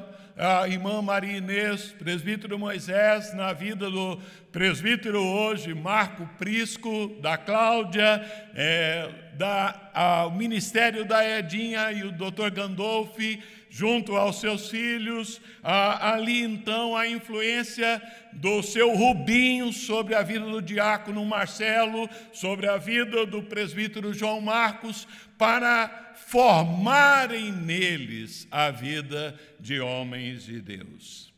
irmã 0.69 1.01
Maria 1.01 1.39
Inês, 1.39 1.95
presbítero 1.99 2.59
Moisés, 2.59 3.33
na 3.35 3.53
vida 3.53 3.91
do 3.91 4.21
presbítero 4.53 5.21
hoje, 5.21 5.75
Marco 5.75 6.29
Prisco, 6.39 7.17
da 7.21 7.37
Cláudia, 7.37 8.23
é, 8.55 9.11
da, 9.35 9.91
a, 9.95 10.27
o 10.27 10.31
ministério 10.33 11.05
da 11.05 11.27
Edinha 11.39 11.91
e 11.91 12.05
o 12.05 12.13
doutor 12.13 12.51
Gandolfi, 12.51 13.43
junto 13.77 14.17
aos 14.17 14.41
seus 14.41 14.71
filhos, 14.71 15.39
ali 15.63 16.43
então 16.43 16.97
a 16.97 17.07
influência 17.07 18.01
do 18.33 18.63
seu 18.63 18.95
Rubinho 18.95 19.71
sobre 19.71 20.15
a 20.15 20.23
vida 20.23 20.47
do 20.47 20.63
diácono 20.63 21.23
Marcelo, 21.27 22.09
sobre 22.33 22.67
a 22.67 22.79
vida 22.79 23.27
do 23.27 23.43
presbítero 23.43 24.15
João 24.15 24.41
Marcos, 24.41 25.07
para 25.37 26.15
formarem 26.15 27.53
neles 27.53 28.49
a 28.51 28.71
vida 28.71 29.39
de 29.61 29.79
homens 29.79 30.45
de 30.45 30.59
Deus. 30.63 31.31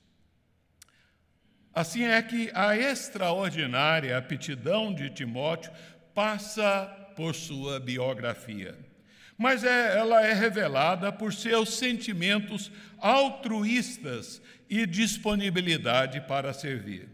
Assim 1.75 2.05
é 2.05 2.23
que 2.23 2.53
a 2.55 2.77
extraordinária 2.77 4.17
aptidão 4.17 4.95
de 4.95 5.11
Timóteo 5.11 5.73
passa 6.15 6.87
por 7.17 7.35
sua 7.35 7.81
biografia, 7.81 8.79
mas 9.39 9.63
é, 9.63 9.97
ela 9.97 10.27
é 10.27 10.35
revelada 10.35 11.13
por 11.13 11.33
seus 11.33 11.75
sentimentos 11.75 12.73
altruístas 12.99 14.43
e 14.69 14.85
disponibilidade 14.85 16.21
para 16.23 16.53
servir. 16.53 17.09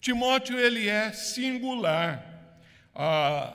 Timóteo 0.00 0.58
ele 0.58 0.88
é 0.88 1.12
singular. 1.12 2.24
Ah, 2.94 3.54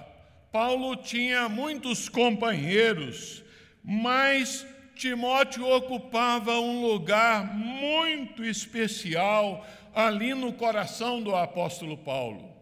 Paulo 0.51 0.95
tinha 0.95 1.49
muitos 1.49 2.07
companheiros, 2.07 3.43
mas 3.83 4.65
Timóteo 4.95 5.67
ocupava 5.67 6.59
um 6.59 6.81
lugar 6.81 7.55
muito 7.55 8.45
especial 8.45 9.65
ali 9.95 10.33
no 10.35 10.53
coração 10.53 11.21
do 11.21 11.35
apóstolo 11.35 11.97
Paulo. 11.97 12.55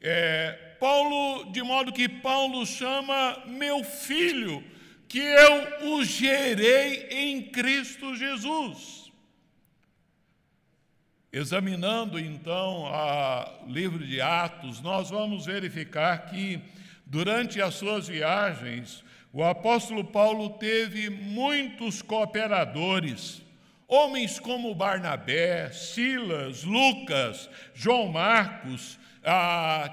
É, 0.00 0.71
Paulo, 0.82 1.52
de 1.52 1.62
modo 1.62 1.92
que 1.92 2.08
Paulo 2.08 2.66
chama 2.66 3.42
meu 3.46 3.84
filho, 3.84 4.64
que 5.08 5.20
eu 5.20 5.92
o 5.94 6.04
gerei 6.04 7.06
em 7.10 7.42
Cristo 7.42 8.16
Jesus. 8.16 9.12
Examinando 11.32 12.18
então 12.18 12.82
o 13.64 13.70
livro 13.70 14.04
de 14.04 14.20
Atos, 14.20 14.80
nós 14.80 15.08
vamos 15.08 15.46
verificar 15.46 16.26
que 16.26 16.60
Durante 17.12 17.60
as 17.60 17.74
suas 17.74 18.08
viagens, 18.08 19.04
o 19.34 19.44
apóstolo 19.44 20.02
Paulo 20.02 20.48
teve 20.48 21.10
muitos 21.10 22.00
cooperadores, 22.00 23.42
homens 23.86 24.40
como 24.40 24.74
Barnabé, 24.74 25.70
Silas, 25.72 26.64
Lucas, 26.64 27.50
João 27.74 28.08
Marcos, 28.08 28.98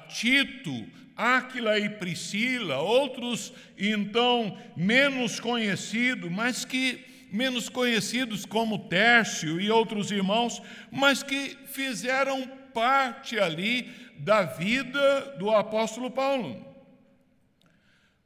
Tito, 0.07 0.87
Áquila 1.15 1.77
e 1.77 1.89
Priscila, 1.89 2.77
outros 2.77 3.53
então 3.77 4.57
menos 4.75 5.39
conhecidos, 5.39 6.31
mas 6.31 6.63
que 6.65 7.05
menos 7.31 7.69
conhecidos 7.69 8.45
como 8.45 8.87
Tércio 8.87 9.59
e 9.61 9.69
outros 9.69 10.11
irmãos, 10.11 10.61
mas 10.91 11.21
que 11.21 11.57
fizeram 11.67 12.47
parte 12.73 13.39
ali 13.39 13.91
da 14.17 14.43
vida 14.43 15.35
do 15.37 15.51
apóstolo 15.51 16.09
Paulo. 16.09 16.65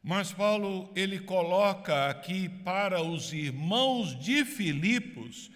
Mas 0.01 0.33
Paulo 0.33 0.91
ele 0.95 1.19
coloca 1.19 2.09
aqui 2.09 2.49
para 2.49 3.01
os 3.01 3.31
irmãos 3.31 4.19
de 4.19 4.43
Filipos 4.43 5.49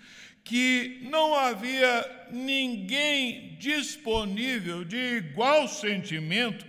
que 0.48 1.00
não 1.02 1.36
havia 1.36 2.10
ninguém 2.32 3.58
disponível 3.60 4.86
de 4.86 5.18
igual 5.18 5.68
sentimento 5.68 6.66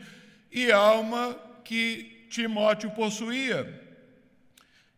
e 0.50 0.72
alma 0.72 1.38
que 1.62 2.26
Timóteo 2.28 2.90
possuía. 2.90 3.80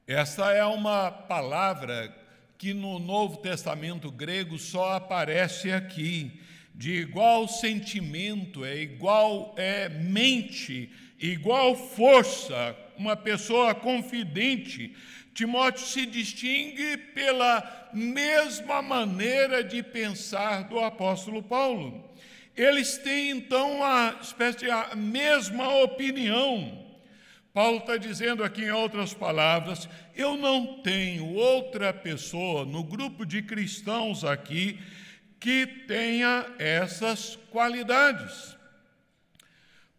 Essa 0.06 0.52
é 0.52 0.64
uma 0.64 1.10
palavra 1.10 2.16
que 2.56 2.72
no 2.72 2.98
Novo 2.98 3.36
Testamento 3.36 4.10
grego 4.10 4.58
só 4.58 4.94
aparece 4.94 5.70
aqui, 5.70 6.40
de 6.74 6.92
igual 6.92 7.46
sentimento, 7.48 8.64
é 8.64 8.76
igual 8.76 9.54
é 9.58 9.90
mente, 9.90 10.90
igual 11.18 11.76
força, 11.76 12.74
uma 12.96 13.14
pessoa 13.14 13.74
confidente. 13.74 14.96
Timóteo 15.40 15.86
se 15.86 16.04
distingue 16.04 16.98
pela 17.14 17.88
mesma 17.94 18.82
maneira 18.82 19.64
de 19.64 19.82
pensar 19.82 20.64
do 20.64 20.78
apóstolo 20.78 21.42
Paulo. 21.42 22.04
Eles 22.54 22.98
têm 22.98 23.30
então 23.30 23.82
a 23.82 24.18
espécie 24.20 24.58
de 24.58 24.70
a 24.70 24.94
mesma 24.94 25.66
opinião. 25.76 26.86
Paulo 27.54 27.78
está 27.78 27.96
dizendo 27.96 28.44
aqui 28.44 28.64
em 28.64 28.70
outras 28.70 29.14
palavras: 29.14 29.88
eu 30.14 30.36
não 30.36 30.82
tenho 30.82 31.32
outra 31.32 31.90
pessoa 31.90 32.66
no 32.66 32.84
grupo 32.84 33.24
de 33.24 33.40
cristãos 33.40 34.24
aqui 34.24 34.78
que 35.40 35.66
tenha 35.66 36.44
essas 36.58 37.36
qualidades. 37.50 38.54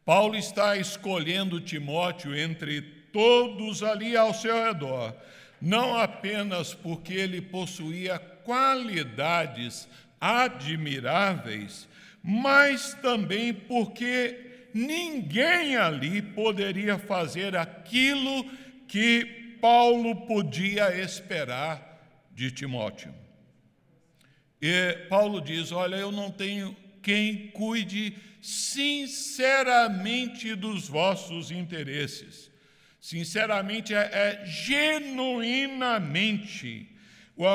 Paulo 0.06 0.36
está 0.36 0.78
escolhendo 0.78 1.60
Timóteo 1.60 2.36
entre 2.36 3.01
todos 3.12 3.84
ali 3.84 4.16
ao 4.16 4.34
seu 4.34 4.66
redor, 4.66 5.16
não 5.62 5.98
apenas 5.98 6.74
porque 6.74 7.14
ele 7.14 7.42
possuía 7.42 8.18
qualidades 8.20 9.88
admiráveis, 10.20 11.88
mas 12.24 12.94
também 12.96 13.54
porque 13.54 14.70
ninguém 14.74 15.76
ali 15.76 16.22
poderia 16.22 16.98
fazer 16.98 17.56
aquilo 17.56 18.46
que 18.88 19.58
Paulo 19.62 20.26
podia 20.26 21.00
esperar 21.02 22.00
de 22.34 22.52
Timóteo. 22.52 23.14
E 24.62 24.94
Paulo 25.10 25.42
diz: 25.42 25.72
Olha, 25.72 25.96
eu 25.96 26.12
não 26.12 26.30
tenho 26.30 26.76
quem 27.02 27.48
cuide 27.48 28.16
sinceramente 28.42 30.54
dos 30.56 30.88
vossos 30.88 31.50
interesses. 31.52 32.51
Sinceramente, 33.02 33.94
é, 33.96 34.10
é 34.14 34.46
genuinamente 34.46 36.88
o, 37.36 37.46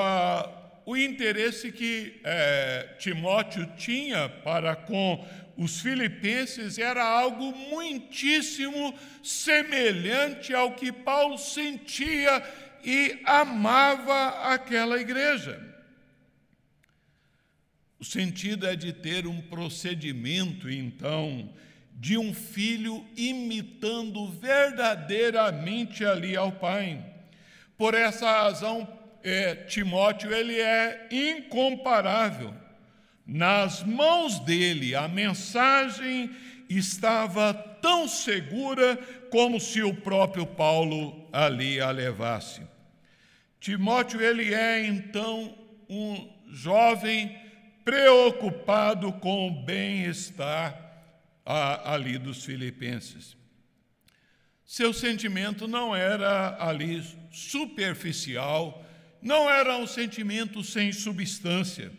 o 0.85 0.96
interesse 0.96 1.70
que 1.70 2.20
é, 2.24 2.96
Timóteo 2.98 3.64
tinha 3.76 4.28
para 4.28 4.74
com 4.74 5.24
os 5.56 5.80
filipenses 5.80 6.78
era 6.78 7.04
algo 7.04 7.56
muitíssimo 7.70 8.92
semelhante 9.22 10.52
ao 10.52 10.74
que 10.74 10.90
Paulo 10.90 11.38
sentia 11.38 12.42
e 12.85 13.20
amava 13.24 14.50
aquela 14.52 15.00
igreja. 15.00 15.64
O 18.00 18.04
sentido 18.04 18.66
é 18.66 18.74
de 18.74 18.92
ter 18.92 19.26
um 19.26 19.40
procedimento, 19.40 20.68
então, 20.68 21.54
de 21.98 22.18
um 22.18 22.35
filho 22.35 23.04
imitando 23.16 24.28
verdadeiramente 24.28 26.04
ali 26.04 26.37
ao 26.37 26.52
pai. 26.52 27.02
Por 27.76 27.94
essa 27.94 28.30
razão, 28.30 28.87
é, 29.24 29.54
Timóteo 29.54 30.32
ele 30.32 30.61
é 30.61 31.09
incomparável. 31.11 32.54
nas 33.26 33.82
mãos 33.82 34.38
dele, 34.38 34.94
a 34.94 35.09
mensagem 35.09 36.30
estava 36.68 37.52
tão 37.52 38.06
segura 38.06 38.96
como 39.32 39.59
se 39.59 39.82
o 39.82 39.92
próprio 39.92 40.46
Paulo 40.46 41.28
ali 41.32 41.80
a 41.80 41.90
levasse. 41.90 42.62
Timóteo, 43.59 44.20
ele 44.20 44.54
é 44.54 44.87
então 44.87 45.59
um 45.88 46.28
jovem 46.52 47.37
preocupado 47.85 49.12
com 49.14 49.48
o 49.48 49.64
bem-estar 49.64 50.86
ali 51.46 52.18
dos 52.18 52.44
filipenses. 52.44 53.37
Seu 54.64 54.92
sentimento 54.92 55.68
não 55.68 55.94
era 55.94 56.56
ali 56.61 57.02
superficial, 57.30 58.85
não 59.22 59.48
era 59.48 59.76
um 59.76 59.87
sentimento 59.87 60.62
sem 60.64 60.92
substância. 60.92 61.92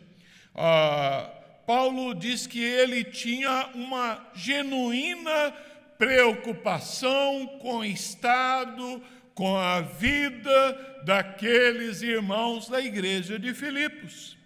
Ah, 0.54 1.30
Paulo 1.66 2.14
diz 2.14 2.46
que 2.46 2.62
ele 2.62 3.04
tinha 3.04 3.70
uma 3.74 4.26
genuína 4.34 5.52
preocupação 5.98 7.58
com 7.60 7.78
o 7.78 7.84
estado, 7.84 9.02
com 9.34 9.56
a 9.56 9.80
vida 9.82 11.02
daqueles 11.04 12.00
irmãos 12.00 12.68
da 12.68 12.80
igreja 12.80 13.38
de 13.38 13.52
Filipos. 13.52 14.37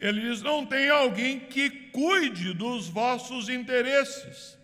Ele 0.00 0.20
diz: 0.20 0.42
não 0.42 0.66
tem 0.66 0.88
alguém 0.90 1.40
que 1.40 1.70
cuide 1.70 2.52
dos 2.52 2.88
vossos 2.88 3.48
interesses. 3.48 4.58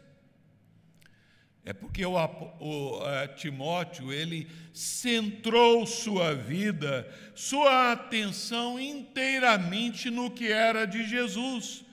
É 1.65 1.73
porque 1.73 2.05
o, 2.05 2.15
o 2.15 3.09
é, 3.09 3.29
Timóteo 3.29 4.13
ele 4.13 4.49
centrou 4.73 5.87
sua 5.87 6.35
vida, 6.35 7.07
sua 7.35 7.93
atenção 7.93 8.81
inteiramente 8.81 10.11
no 10.11 10.31
que 10.31 10.51
era 10.51 10.87
de 10.87 11.07
Jesus. 11.07 11.85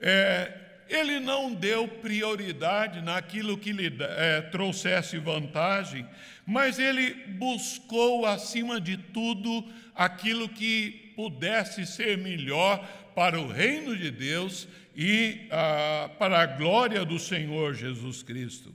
É, 0.00 0.52
ele 0.88 1.20
não 1.20 1.54
deu 1.54 1.88
prioridade 1.88 3.00
naquilo 3.00 3.56
que 3.56 3.72
lhe 3.72 3.90
é, 4.00 4.42
trouxesse 4.42 5.16
vantagem, 5.18 6.06
mas 6.44 6.78
ele 6.78 7.14
buscou, 7.28 8.26
acima 8.26 8.80
de 8.80 8.96
tudo, 8.96 9.64
aquilo 9.94 10.48
que 10.48 11.01
pudesse 11.16 11.86
ser 11.86 12.18
melhor 12.18 12.78
para 13.14 13.40
o 13.40 13.48
reino 13.48 13.96
de 13.96 14.10
Deus 14.10 14.66
e 14.96 15.46
ah, 15.50 16.10
para 16.18 16.40
a 16.40 16.46
glória 16.46 17.04
do 17.04 17.18
Senhor 17.18 17.74
Jesus 17.74 18.22
Cristo. 18.22 18.74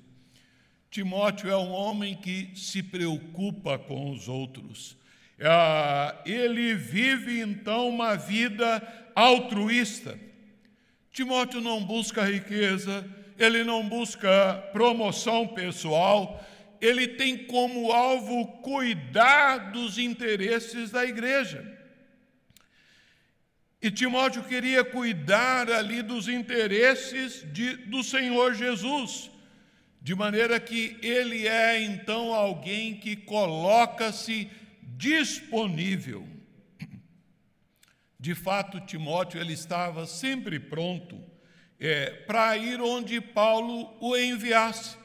Timóteo 0.89 1.49
é 1.49 1.57
um 1.57 1.71
homem 1.71 2.15
que 2.15 2.49
se 2.55 2.81
preocupa 2.81 3.77
com 3.77 4.11
os 4.11 4.27
outros. 4.27 4.97
Ah, 5.39 6.15
ele 6.25 6.73
vive 6.73 7.39
então 7.41 7.89
uma 7.89 8.15
vida 8.15 8.81
altruísta. 9.13 10.17
Timóteo 11.11 11.61
não 11.61 11.83
busca 11.83 12.23
riqueza, 12.23 13.05
ele 13.37 13.63
não 13.63 13.87
busca 13.87 14.53
promoção 14.71 15.47
pessoal, 15.47 16.43
ele 16.81 17.07
tem 17.07 17.45
como 17.45 17.91
alvo 17.91 18.47
cuidar 18.61 19.71
dos 19.71 19.97
interesses 19.97 20.91
da 20.91 21.05
igreja. 21.05 21.76
E 23.87 23.91
Timóteo 23.91 24.43
queria 24.43 24.83
cuidar 24.83 25.71
ali 25.71 26.01
dos 26.01 26.27
interesses 26.27 27.45
de, 27.53 27.77
do 27.85 28.03
Senhor 28.03 28.53
Jesus, 28.53 29.31
de 30.01 30.13
maneira 30.13 30.59
que 30.59 30.97
ele 31.01 31.47
é 31.47 31.81
então 31.81 32.33
alguém 32.33 32.97
que 32.97 33.15
coloca-se 33.15 34.51
disponível. 34.81 36.27
De 38.19 38.35
fato, 38.35 38.81
Timóteo 38.81 39.39
ele 39.39 39.53
estava 39.53 40.05
sempre 40.05 40.59
pronto 40.59 41.17
é, 41.79 42.09
para 42.09 42.57
ir 42.57 42.81
onde 42.81 43.21
Paulo 43.21 43.95
o 44.01 44.17
enviasse. 44.17 44.97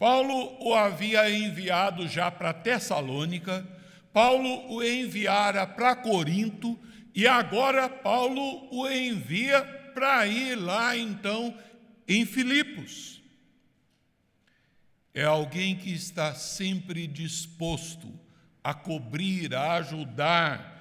Paulo 0.00 0.56
o 0.60 0.74
havia 0.74 1.30
enviado 1.30 2.08
já 2.08 2.28
para 2.28 2.52
Tessalônica, 2.52 3.64
Paulo 4.12 4.68
o 4.74 4.82
enviara 4.82 5.64
para 5.64 5.94
Corinto, 5.94 6.76
e 7.14 7.26
agora 7.26 7.88
Paulo 7.88 8.68
o 8.70 8.88
envia 8.88 9.62
para 9.94 10.26
ir 10.26 10.54
lá 10.54 10.96
então 10.96 11.56
em 12.06 12.24
Filipos. 12.24 13.20
É 15.12 15.24
alguém 15.24 15.76
que 15.76 15.92
está 15.92 16.34
sempre 16.34 17.06
disposto 17.06 18.08
a 18.62 18.72
cobrir, 18.72 19.54
a 19.54 19.74
ajudar, 19.74 20.78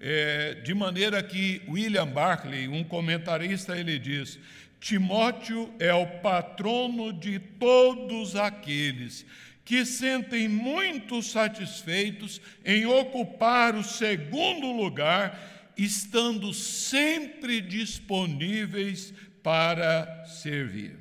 é, 0.00 0.54
de 0.54 0.74
maneira 0.74 1.22
que 1.22 1.62
William 1.68 2.06
Barclay, 2.06 2.68
um 2.68 2.84
comentarista, 2.84 3.76
ele 3.76 3.98
diz: 3.98 4.38
Timóteo 4.78 5.74
é 5.78 5.92
o 5.92 6.06
patrono 6.20 7.12
de 7.12 7.38
todos 7.38 8.36
aqueles 8.36 9.24
que 9.64 9.84
sentem 9.86 10.46
muito 10.46 11.22
satisfeitos 11.22 12.40
em 12.64 12.84
ocupar 12.84 13.74
o 13.74 13.82
segundo 13.82 14.70
lugar, 14.70 15.63
estando 15.76 16.52
sempre 16.52 17.60
disponíveis 17.60 19.12
para 19.42 20.24
servir. 20.26 20.96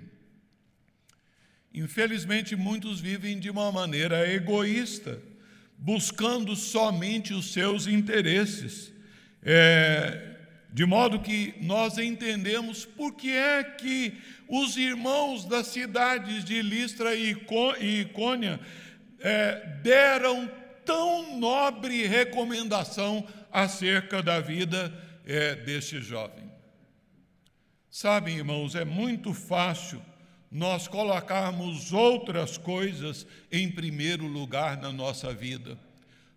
Infelizmente, 1.74 2.56
muitos 2.56 3.00
vivem 3.00 3.40
de 3.40 3.50
uma 3.50 3.72
maneira 3.72 4.32
egoísta, 4.32 5.20
buscando 5.78 6.56
somente 6.56 7.34
os 7.34 7.52
seus 7.52 7.88
interesses. 7.88 8.92
É, 9.42 10.34
de 10.72 10.86
modo 10.86 11.20
que 11.20 11.54
nós 11.62 11.98
entendemos 11.98 12.86
por 12.86 13.14
que 13.14 13.32
é 13.32 13.64
que 13.64 14.18
os 14.48 14.78
irmãos 14.78 15.46
das 15.46 15.68
cidades 15.68 16.44
de 16.44 16.62
Listra 16.62 17.16
e 17.16 17.36
Icônia 18.02 18.60
é, 19.20 19.80
deram 19.82 20.50
tão 20.86 21.40
nobre 21.40 22.06
recomendação 22.06 23.26
acerca 23.54 24.24
da 24.24 24.40
vida 24.40 24.92
é, 25.24 25.56
deste 25.56 26.02
jovem. 26.02 26.52
Sabem, 27.90 28.38
irmãos, 28.38 28.74
é 28.74 28.84
muito 28.84 29.32
fácil 29.34 30.02
nós 30.52 30.88
colocarmos 30.88 31.94
outras 31.94 32.58
coisas 32.58 33.28
em 33.52 33.70
primeiro 33.70 34.26
lugar 34.26 34.78
na 34.78 34.92
nossa 34.92 35.32
vida. 35.32 35.78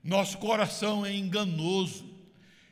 Nosso 0.05 0.37
coração 0.37 1.05
é 1.05 1.15
enganoso. 1.15 2.15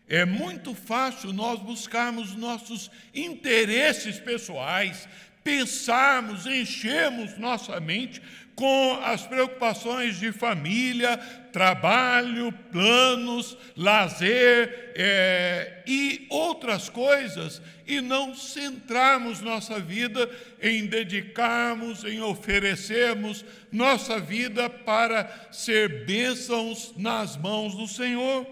É 0.07 0.27
muito 0.27 0.75
fácil 0.75 1.33
nós 1.33 1.59
buscarmos 1.61 2.35
nossos 2.35 2.91
interesses 3.15 4.21
pessoais, 4.21 5.09
pensarmos, 5.43 6.47
enchermos 6.47 7.39
nossa 7.39 7.81
mente 7.81 8.21
com 8.55 9.01
as 9.03 9.27
preocupações 9.27 10.19
de 10.19 10.31
família, 10.33 11.17
trabalho, 11.53 12.53
planos, 12.71 13.57
lazer 13.77 14.93
é, 14.95 15.83
e 15.87 16.27
outras 16.31 16.89
coisas, 16.89 17.61
e 17.87 18.01
não 18.01 18.35
centrarmos 18.35 19.41
nossa 19.41 19.79
vida 19.81 20.31
em 20.61 20.87
dedicarmos, 20.87 22.05
em 22.05 22.21
oferecermos 22.21 23.45
nossa 23.71 24.21
vida 24.21 24.71
para 24.71 25.49
ser 25.51 26.05
bênçãos 26.05 26.95
nas 26.97 27.37
mãos 27.37 27.75
do 27.75 27.87
Senhor. 27.87 28.47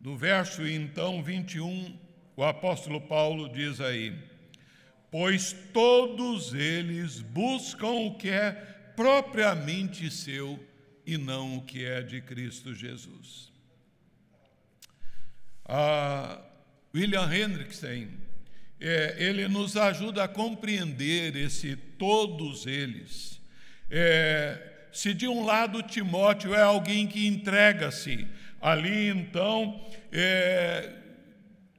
No 0.00 0.16
verso 0.16 0.66
então 0.66 1.22
21, 1.22 1.96
o 2.34 2.42
apóstolo 2.42 3.00
Paulo 3.00 3.48
diz 3.48 3.80
aí: 3.80 4.29
Pois 5.10 5.52
todos 5.72 6.54
eles 6.54 7.20
buscam 7.20 7.90
o 7.90 8.14
que 8.14 8.28
é 8.28 8.52
propriamente 8.94 10.10
seu 10.10 10.58
e 11.04 11.18
não 11.18 11.56
o 11.56 11.62
que 11.62 11.84
é 11.84 12.02
de 12.02 12.20
Cristo 12.20 12.74
Jesus. 12.74 13.50
Ah, 15.64 16.40
William 16.94 17.32
Hendrickson, 17.32 18.08
é, 18.80 19.16
ele 19.18 19.46
nos 19.48 19.76
ajuda 19.76 20.24
a 20.24 20.28
compreender 20.28 21.36
esse 21.36 21.76
todos 21.76 22.66
eles. 22.66 23.40
É, 23.90 24.86
se 24.92 25.12
de 25.14 25.28
um 25.28 25.44
lado 25.44 25.82
Timóteo 25.82 26.54
é 26.54 26.62
alguém 26.62 27.06
que 27.06 27.26
entrega-se, 27.26 28.26
ali 28.60 29.08
então, 29.08 29.80
é, 30.12 30.99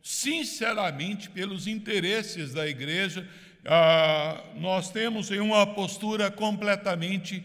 sinceramente, 0.02 1.30
pelos 1.30 1.68
interesses 1.68 2.54
da 2.54 2.68
igreja, 2.68 3.28
ah, 3.66 4.44
nós 4.56 4.90
temos 4.90 5.30
em 5.32 5.40
uma 5.40 5.66
postura 5.68 6.32
completamente 6.32 7.44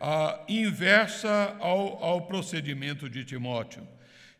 ah, 0.00 0.40
inversa 0.48 1.56
ao, 1.60 2.02
ao, 2.02 2.22
procedimento 2.22 3.08
de 3.08 3.24
Timóteo. 3.24 3.86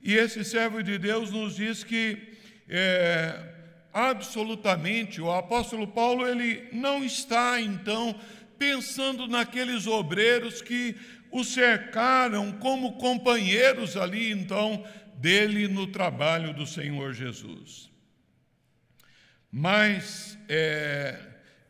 E 0.02 0.14
esse 0.14 0.44
servo 0.44 0.82
de 0.82 0.98
Deus 0.98 1.30
nos 1.30 1.56
diz 1.56 1.82
que 1.82 2.36
é, 2.68 3.54
absolutamente 3.92 5.20
o 5.20 5.32
apóstolo 5.32 5.86
Paulo 5.88 6.28
ele 6.28 6.68
não 6.72 7.04
está 7.04 7.60
então 7.60 8.14
pensando 8.58 9.26
naqueles 9.26 9.86
obreiros 9.86 10.60
que 10.60 10.96
o 11.30 11.44
cercaram 11.44 12.52
como 12.52 12.94
companheiros 12.94 13.96
ali, 13.96 14.30
então, 14.30 14.84
dele 15.18 15.68
no 15.68 15.86
trabalho 15.86 16.52
do 16.54 16.66
Senhor 16.66 17.12
Jesus. 17.12 17.90
Mas 19.50 20.38
é, 20.48 21.18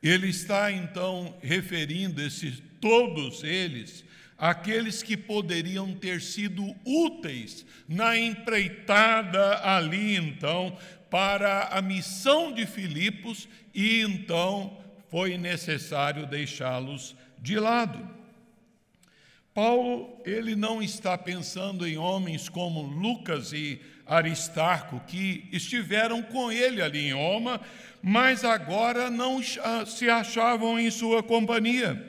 ele 0.03 0.29
está 0.29 0.73
então 0.73 1.37
referindo 1.43 2.21
esses 2.21 2.63
todos 2.81 3.43
eles 3.45 4.05
aqueles 4.39 5.03
que 5.03 5.17
poderiam 5.17 5.95
ter 5.95 6.21
sido 6.21 6.75
úteis 6.85 7.65
na 7.89 8.17
empreitada 8.17 9.61
ali 9.65 10.17
então 10.17 10.77
para 11.11 11.69
a 11.69 11.81
missão 11.81 12.53
de 12.53 12.67
Filipos 12.67 13.49
e 13.75 14.03
então 14.03 14.79
foi 15.09 15.39
necessário 15.39 16.27
deixá-los 16.27 17.17
de 17.39 17.59
lado. 17.59 18.16
Paulo, 19.57 20.21
ele 20.27 20.55
não 20.55 20.83
está 20.83 21.17
pensando 21.17 21.89
em 21.89 21.97
homens 21.97 22.47
como 22.47 22.83
Lucas 22.83 23.55
e 23.55 23.81
Aristarco, 24.05 25.01
que 25.07 25.49
estiveram 25.51 26.23
com 26.23 26.53
ele 26.53 26.83
ali 26.83 27.07
em 27.07 27.15
Roma, 27.15 27.59
mas 28.03 28.45
agora 28.45 29.09
não 29.09 29.41
se 29.43 30.11
achavam 30.11 30.79
em 30.79 30.91
sua 30.91 31.23
companhia. 31.23 32.07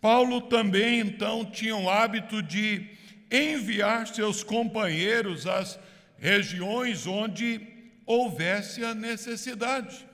Paulo 0.00 0.40
também, 0.40 1.00
então, 1.00 1.44
tinha 1.44 1.76
o 1.76 1.90
hábito 1.90 2.42
de 2.42 2.96
enviar 3.30 4.06
seus 4.06 4.42
companheiros 4.42 5.46
às 5.46 5.78
regiões 6.16 7.06
onde 7.06 7.60
houvesse 8.06 8.82
a 8.82 8.94
necessidade. 8.94 10.07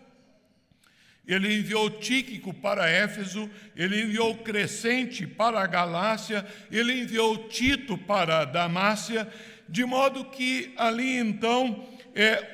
Ele 1.26 1.58
enviou 1.58 1.88
Tíquico 1.88 2.52
para 2.52 2.88
Éfeso, 2.88 3.50
ele 3.74 4.02
enviou 4.02 4.36
Crescente 4.38 5.26
para 5.26 5.60
a 5.60 5.66
Galácia, 5.66 6.46
ele 6.70 7.00
enviou 7.00 7.48
Tito 7.48 7.96
para 7.96 8.40
a 8.40 8.44
Damácia, 8.44 9.26
de 9.66 9.84
modo 9.84 10.26
que 10.26 10.74
ali 10.76 11.16
então 11.16 11.88
é, 12.14 12.46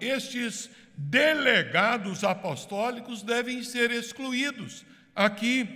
estes 0.00 0.70
delegados 0.96 2.24
apostólicos 2.24 3.22
devem 3.22 3.62
ser 3.62 3.90
excluídos. 3.90 4.84
Aqui, 5.14 5.68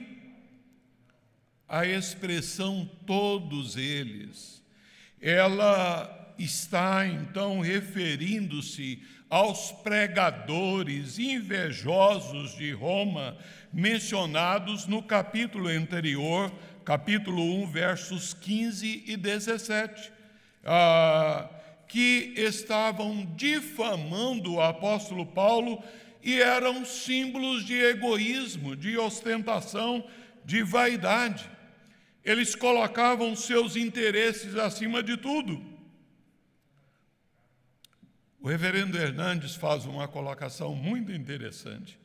a 1.68 1.84
expressão 1.84 2.88
todos 3.06 3.76
eles, 3.76 4.62
ela 5.20 6.34
está 6.38 7.06
então 7.06 7.60
referindo-se 7.60 9.02
aos 9.28 9.72
pregadores 9.72 11.18
invejosos 11.18 12.56
de 12.56 12.72
Roma 12.72 13.36
mencionados 13.72 14.86
no 14.86 15.02
capítulo 15.02 15.68
anterior, 15.68 16.52
capítulo 16.84 17.42
1, 17.62 17.66
versos 17.66 18.32
15 18.32 19.04
e 19.06 19.16
17, 19.16 20.12
ah, 20.64 21.50
que 21.88 22.32
estavam 22.36 23.26
difamando 23.36 24.54
o 24.54 24.62
apóstolo 24.62 25.26
Paulo 25.26 25.82
e 26.22 26.40
eram 26.40 26.84
símbolos 26.84 27.64
de 27.64 27.74
egoísmo, 27.74 28.74
de 28.74 28.96
ostentação, 28.96 30.04
de 30.44 30.62
vaidade. 30.62 31.48
Eles 32.24 32.54
colocavam 32.54 33.36
seus 33.36 33.76
interesses 33.76 34.56
acima 34.56 35.02
de 35.02 35.16
tudo. 35.16 35.75
O 38.40 38.48
reverendo 38.48 38.98
Hernandes 38.98 39.54
faz 39.54 39.86
uma 39.86 40.06
colocação 40.06 40.74
muito 40.74 41.10
interessante. 41.10 41.98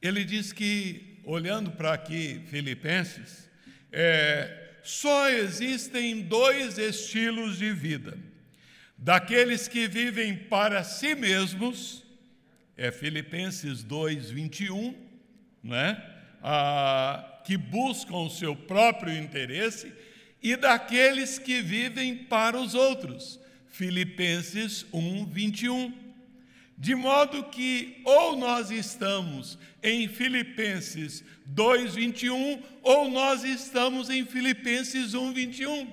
Ele 0.00 0.24
diz 0.24 0.52
que, 0.52 1.20
olhando 1.24 1.72
para 1.72 1.92
aqui, 1.92 2.42
Filipenses, 2.46 3.48
é, 3.90 4.74
só 4.82 5.28
existem 5.30 6.22
dois 6.22 6.78
estilos 6.78 7.58
de 7.58 7.72
vida: 7.72 8.16
daqueles 8.96 9.66
que 9.66 9.88
vivem 9.88 10.36
para 10.36 10.84
si 10.84 11.14
mesmos, 11.14 12.04
é 12.76 12.92
Filipenses 12.92 13.82
2, 13.82 14.30
21, 14.30 14.94
né? 15.62 16.02
Ah, 16.42 17.42
que 17.44 17.56
buscam 17.56 18.18
o 18.18 18.30
seu 18.30 18.54
próprio 18.54 19.16
interesse, 19.16 19.92
e 20.42 20.54
daqueles 20.56 21.38
que 21.38 21.60
vivem 21.60 22.16
para 22.16 22.56
os 22.58 22.74
outros 22.74 23.40
Filipenses 23.70 24.86
1, 24.92 25.26
21. 25.26 25.92
De 26.78 26.94
modo 26.94 27.44
que 27.44 28.00
ou 28.04 28.36
nós 28.36 28.70
estamos 28.70 29.58
em 29.82 30.08
Filipenses 30.08 31.24
2, 31.46 31.94
21, 31.94 32.62
ou 32.82 33.10
nós 33.10 33.44
estamos 33.44 34.10
em 34.10 34.26
Filipenses 34.26 35.14
1, 35.14 35.32
21. 35.32 35.88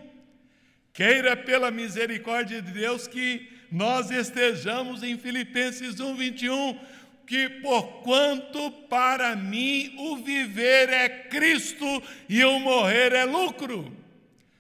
Queira 0.94 1.38
pela 1.38 1.72
misericórdia 1.72 2.62
de 2.62 2.72
Deus 2.72 3.08
que 3.08 3.50
nós 3.72 4.12
estejamos 4.12 5.02
em 5.02 5.18
Filipenses 5.18 6.00
1, 6.00 6.16
21, 6.16 6.80
que 7.26 7.50
porquanto 7.50 8.70
para 8.88 9.36
mim 9.36 9.96
o 9.98 10.18
viver 10.18 10.90
é 10.90 11.10
Cristo 11.10 12.04
e 12.30 12.44
o 12.44 12.60
morrer 12.60 13.14
é 13.14 13.26
lucro. 13.26 13.92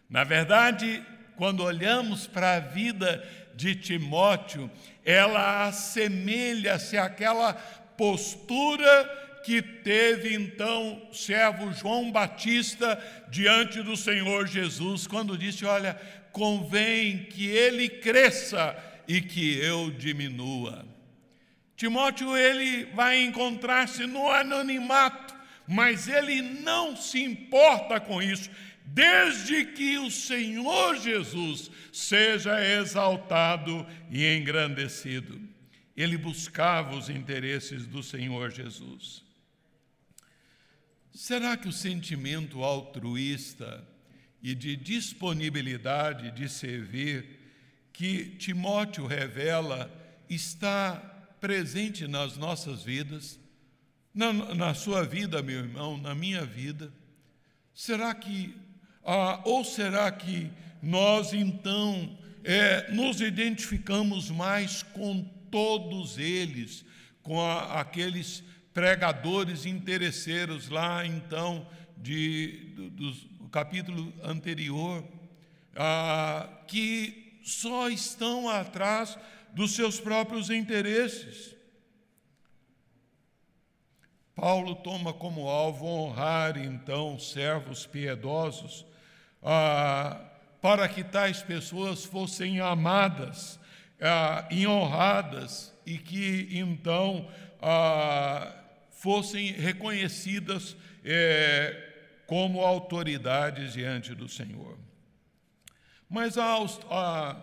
Na 0.10 0.24
verdade, 0.24 1.04
quando 1.36 1.64
olhamos 1.64 2.28
para 2.28 2.56
a 2.56 2.60
vida 2.60 3.24
de 3.56 3.76
Timóteo, 3.76 4.70
ela 5.06 5.68
assemelha-se 5.68 6.98
àquela 6.98 7.54
postura 7.54 9.22
que 9.44 9.62
teve 9.62 10.34
então 10.34 11.02
o 11.10 11.14
servo 11.14 11.74
João 11.74 12.12
Batista 12.12 13.00
diante 13.30 13.82
do 13.82 13.98
Senhor 13.98 14.48
Jesus, 14.48 15.06
quando 15.06 15.38
disse: 15.38 15.66
Olha, 15.66 16.00
convém 16.32 17.26
que 17.26 17.48
ele 17.48 17.90
cresça 17.90 18.76
e 19.08 19.22
que 19.22 19.60
eu 19.60 19.92
diminua. 19.92 20.86
Timóteo 21.76 22.38
ele 22.38 22.86
vai 22.94 23.22
encontrar-se 23.24 24.06
no 24.06 24.30
anonimato, 24.32 25.36
mas 25.68 26.08
ele 26.08 26.42
não 26.42 26.96
se 26.96 27.22
importa 27.22 28.00
com 28.00 28.22
isso 28.22 28.50
desde 28.86 29.66
que 29.66 29.98
o 29.98 30.12
Senhor 30.12 30.98
Jesus 31.00 31.72
seja 31.92 32.60
exaltado 32.62 33.86
e 34.10 34.26
engrandecido. 34.36 35.42
Ele 35.96 36.18
buscava 36.18 36.96
os 36.96 37.10
interesses 37.10 37.86
do 37.86 38.02
Senhor 38.02 38.52
Jesus. 38.52 39.24
Será 41.14 41.56
que 41.56 41.68
o 41.68 41.72
sentimento 41.72 42.64
altruísta 42.64 43.88
e 44.42 44.56
de 44.56 44.76
disponibilidade 44.76 46.32
de 46.32 46.50
servir 46.50 47.40
que 47.94 48.26
Timóteo 48.38 49.06
revela 49.06 49.92
está 50.28 50.96
presente 51.40 52.08
nas 52.08 52.36
nossas 52.36 52.84
vidas, 52.84 53.40
na, 54.14 54.34
na 54.34 54.74
sua 54.74 55.04
vida, 55.04 55.42
meu 55.44 55.60
irmão, 55.60 55.98
na 55.98 56.16
minha 56.16 56.44
vida? 56.44 56.92
Será 57.74 58.14
que 58.16 58.56
ah, 59.06 59.42
ou 59.44 59.64
será 59.64 60.12
que 60.12 60.52
nós 60.82 61.34
então 61.34 62.18
é, 62.44 62.92
nos 62.92 63.22
identificamos 63.22 64.30
mais 64.30 64.84
com 64.84 65.24
todos 65.50 66.18
eles, 66.18 66.86
com 67.22 67.40
a, 67.40 67.80
aqueles 67.80 68.44
pregadores 68.74 69.66
interesseiros 69.66 70.70
lá 70.70 71.06
então 71.06 71.68
de, 71.98 72.74
do, 72.76 73.12
do 73.12 73.50
capítulo 73.50 74.14
anterior, 74.24 75.04
ah, 75.76 76.50
que 76.68 77.40
só 77.44 77.90
estão 77.90 78.50
atrás 78.50 79.18
dos 79.54 79.76
seus 79.76 80.00
próprios 80.00 80.50
interesses? 80.50 81.54
Paulo 84.36 84.76
toma 84.76 85.14
como 85.14 85.48
alvo 85.48 85.86
honrar 85.86 86.58
então 86.58 87.20
servos 87.20 87.86
piedosos 87.86 88.86
ah, 89.44 90.20
para 90.62 90.88
que 90.88 91.04
tais 91.04 91.42
pessoas 91.42 92.06
fossem 92.06 92.60
amadas 92.60 93.60
ah, 94.02 94.48
e 94.50 94.66
honradas 94.66 95.74
e 95.86 95.98
que 95.98 96.48
então 96.52 97.30
ah, 97.62 98.54
fossem 98.92 99.52
reconhecidas 99.52 100.78
eh, 101.04 101.92
como 102.26 102.62
autoridades 102.62 103.74
diante 103.74 104.16
do 104.16 104.30
Senhor. 104.30 104.78
Mas 106.10 106.38
a, 106.38 106.56
a, 106.90 107.36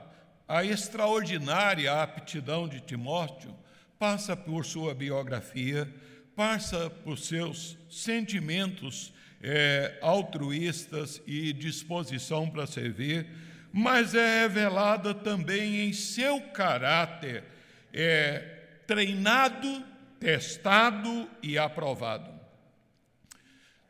a 0.49 0.65
extraordinária 0.65 1.93
aptidão 2.01 2.67
de 2.67 2.81
Timóteo 2.81 3.55
passa 3.99 4.35
por 4.35 4.65
sua 4.65 4.95
biografia, 4.95 5.93
passa 6.35 6.89
por 6.89 7.19
seus 7.19 7.77
sentimentos 7.91 9.13
é, 9.43 9.99
altruístas 10.03 11.23
e 11.27 11.53
disposição 11.53 12.49
para 12.49 12.67
servir, 12.67 13.27
mas 13.73 14.15
é 14.15 14.43
revelada 14.43 15.15
também 15.15 15.87
em 15.87 15.93
seu 15.93 16.41
caráter 16.41 17.45
é, 17.93 18.39
treinado, 18.87 19.85
testado 20.19 21.29
e 21.43 21.57
aprovado. 21.57 22.31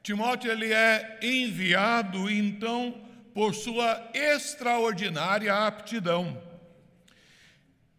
Timóteo 0.03 0.51
ele 0.51 0.73
é 0.73 1.19
enviado 1.23 2.31
então 2.31 3.07
por 3.35 3.55
sua 3.55 4.11
extraordinária 4.15 5.55
aptidão. 5.55 6.43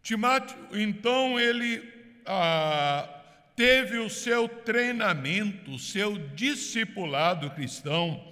Timóteo, 0.01 0.57
então, 0.73 1.39
ele 1.39 1.81
ah, 2.25 3.20
teve 3.55 3.97
o 3.97 4.09
seu 4.09 4.47
treinamento, 4.47 5.71
o 5.71 5.79
seu 5.79 6.17
discipulado 6.35 7.49
cristão, 7.51 8.23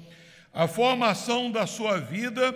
a 0.53 0.67
formação 0.67 1.51
da 1.51 1.67
sua 1.67 1.99
vida 1.99 2.53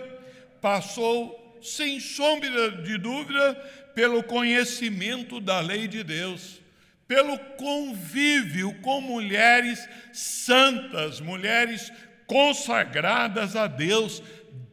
passou, 0.60 1.58
sem 1.62 2.00
sombra 2.00 2.70
de 2.70 2.98
dúvida, 2.98 3.54
pelo 3.94 4.22
conhecimento 4.22 5.40
da 5.40 5.60
lei 5.60 5.86
de 5.86 6.02
Deus, 6.02 6.60
pelo 7.06 7.38
convívio 7.38 8.74
com 8.80 9.00
mulheres 9.00 9.88
santas, 10.12 11.20
mulheres 11.20 11.92
consagradas 12.26 13.54
a 13.54 13.66
Deus, 13.66 14.22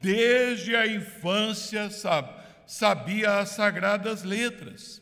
desde 0.01 0.75
a 0.75 0.87
infância, 0.87 1.89
sabia 2.65 3.39
as 3.39 3.49
sagradas 3.49 4.23
letras. 4.23 5.00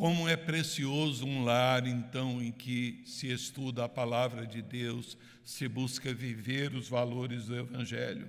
Como 0.00 0.26
é 0.26 0.34
precioso 0.34 1.26
um 1.26 1.44
lar, 1.44 1.86
então, 1.86 2.42
em 2.42 2.50
que 2.50 3.02
se 3.04 3.30
estuda 3.30 3.84
a 3.84 3.88
palavra 3.88 4.46
de 4.46 4.62
Deus, 4.62 5.14
se 5.44 5.68
busca 5.68 6.14
viver 6.14 6.74
os 6.74 6.88
valores 6.88 7.44
do 7.44 7.58
Evangelho. 7.58 8.26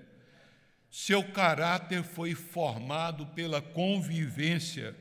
Seu 0.89 1.23
caráter 1.23 2.03
foi 2.03 2.35
formado 2.35 3.25
pela 3.27 3.61
convivência 3.61 4.93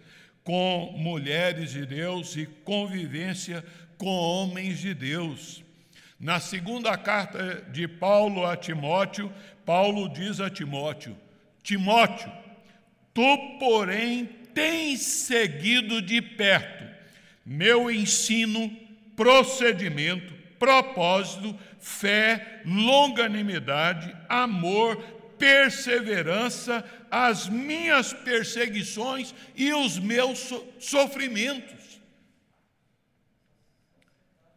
com 0.45 0.95
mulheres 0.97 1.73
de 1.73 1.85
Deus 1.85 2.37
e 2.37 2.47
convivência 2.47 3.65
com 3.99 4.07
homens 4.07 4.79
de 4.79 4.95
Deus. 4.95 5.65
Na 6.21 6.39
segunda 6.39 6.97
carta 6.97 7.67
de 7.73 7.89
Paulo 7.89 8.47
a 8.47 8.57
Timóteo, 8.57 9.33
Paulo 9.67 10.09
diz 10.09 10.39
a 10.39 10.49
Timóteo: 10.49 11.17
Timóteo, 11.65 12.31
tu, 13.13 13.59
porém, 13.59 14.40
tens 14.55 15.01
seguido 15.01 16.01
de 16.01 16.21
perto 16.21 16.91
meu 17.45 17.91
ensino, 17.91 18.71
procedimento, 19.17 20.33
propósito, 20.59 21.59
fé, 21.81 22.63
longanimidade, 22.65 24.15
amor, 24.29 24.97
perseverança, 25.39 26.85
as 27.11 27.49
minhas 27.49 28.13
perseguições 28.13 29.35
e 29.57 29.73
os 29.73 29.99
meus 29.99 30.53
sofrimentos. 30.79 32.01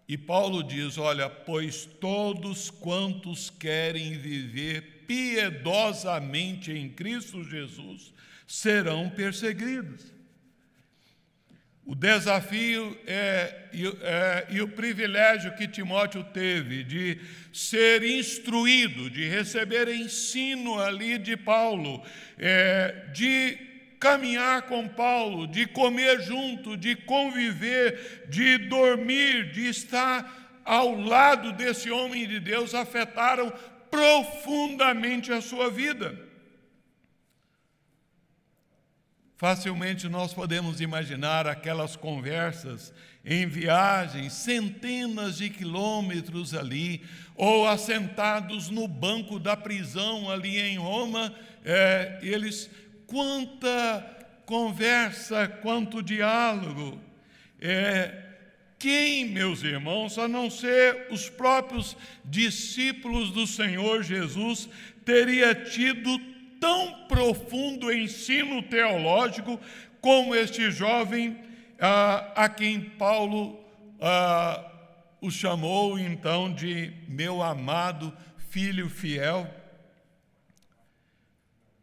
E 0.08 0.16
Paulo 0.18 0.62
diz: 0.62 0.98
Olha, 0.98 1.30
pois 1.30 1.86
todos 2.00 2.70
quantos 2.70 3.50
querem 3.50 4.18
viver 4.20 5.06
piedosamente 5.08 6.72
em 6.72 6.90
Cristo 6.90 7.44
Jesus 7.44 8.14
serão 8.54 9.10
perseguidos. 9.10 10.14
O 11.84 11.96
desafio 11.96 12.96
é, 13.08 13.68
é, 13.74 14.48
e 14.52 14.62
o 14.62 14.68
privilégio 14.68 15.56
que 15.56 15.68
Timóteo 15.68 16.24
teve 16.26 16.84
de 16.84 17.20
ser 17.52 18.04
instruído, 18.04 19.10
de 19.10 19.28
receber 19.28 19.88
ensino 19.90 20.80
ali 20.80 21.18
de 21.18 21.36
Paulo, 21.36 22.02
é, 22.38 23.08
de 23.12 23.58
caminhar 24.00 24.62
com 24.62 24.88
Paulo, 24.88 25.48
de 25.48 25.66
comer 25.66 26.22
junto, 26.22 26.78
de 26.78 26.96
conviver, 26.96 28.28
de 28.30 28.60
dormir, 28.60 29.52
de 29.52 29.68
estar 29.68 30.62
ao 30.64 30.96
lado 30.96 31.52
desse 31.54 31.90
homem 31.90 32.28
de 32.28 32.40
Deus, 32.40 32.76
afetaram 32.76 33.52
profundamente 33.90 35.34
a 35.34 35.42
sua 35.42 35.72
vida. 35.72 36.33
Facilmente 39.44 40.08
nós 40.08 40.34
podemos 40.34 40.80
imaginar 40.80 41.48
aquelas 41.48 41.98
conversas 41.98 42.94
em 43.26 43.46
viagens, 43.46 44.32
centenas 44.32 45.36
de 45.36 45.50
quilômetros 45.50 46.54
ali, 46.54 47.04
ou 47.36 47.68
assentados 47.68 48.70
no 48.70 48.88
banco 48.88 49.38
da 49.38 49.58
prisão 49.58 50.32
ali 50.32 50.62
em 50.62 50.78
Roma, 50.78 51.36
é, 51.66 52.20
eles, 52.22 52.70
quanta 53.06 54.02
conversa, 54.46 55.46
quanto 55.62 56.02
diálogo. 56.02 56.98
É, 57.60 58.24
quem, 58.80 59.26
meus 59.26 59.62
irmãos, 59.62 60.18
a 60.18 60.26
não 60.26 60.50
ser 60.50 61.08
os 61.12 61.30
próprios 61.30 61.98
discípulos 62.24 63.30
do 63.32 63.46
Senhor 63.46 64.04
Jesus, 64.04 64.70
teria 65.04 65.54
tido 65.54 66.33
tão 66.64 66.94
profundo 67.10 67.92
ensino 67.92 68.64
teológico 68.64 69.60
como 70.00 70.34
este 70.34 70.72
jovem 70.72 71.38
ah, 71.78 72.32
a 72.38 72.48
quem 72.48 72.80
Paulo 72.80 73.60
ah, 74.00 74.64
o 75.20 75.30
chamou 75.30 76.00
então 76.00 76.54
de 76.54 76.94
meu 77.06 77.44
amado 77.44 78.16
filho 78.48 78.90
fiel. 78.90 79.46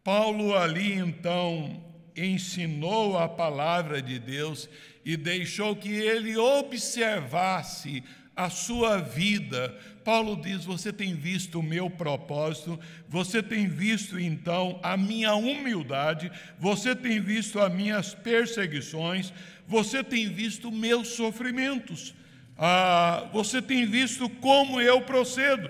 Paulo 0.03 0.57
ali 0.57 0.93
então 0.93 1.79
ensinou 2.17 3.19
a 3.19 3.29
palavra 3.29 4.01
de 4.01 4.17
Deus 4.17 4.67
e 5.05 5.15
deixou 5.15 5.75
que 5.75 5.91
ele 5.91 6.35
observasse 6.37 8.03
a 8.35 8.49
sua 8.49 8.97
vida. 8.97 9.77
Paulo 10.03 10.41
diz: 10.41 10.65
Você 10.65 10.91
tem 10.91 11.13
visto 11.15 11.59
o 11.59 11.63
meu 11.63 11.89
propósito, 11.89 12.79
você 13.07 13.41
tem 13.41 13.67
visto 13.67 14.19
então 14.19 14.79
a 14.83 14.97
minha 14.97 15.33
humildade, 15.35 16.31
você 16.59 16.95
tem 16.95 17.19
visto 17.19 17.59
as 17.59 17.73
minhas 17.73 18.13
perseguições, 18.13 19.33
você 19.67 20.03
tem 20.03 20.29
visto 20.29 20.71
meus 20.71 21.09
sofrimentos, 21.09 22.13
ah, 22.57 23.29
você 23.31 23.61
tem 23.61 23.85
visto 23.85 24.29
como 24.29 24.81
eu 24.81 25.01
procedo. 25.01 25.69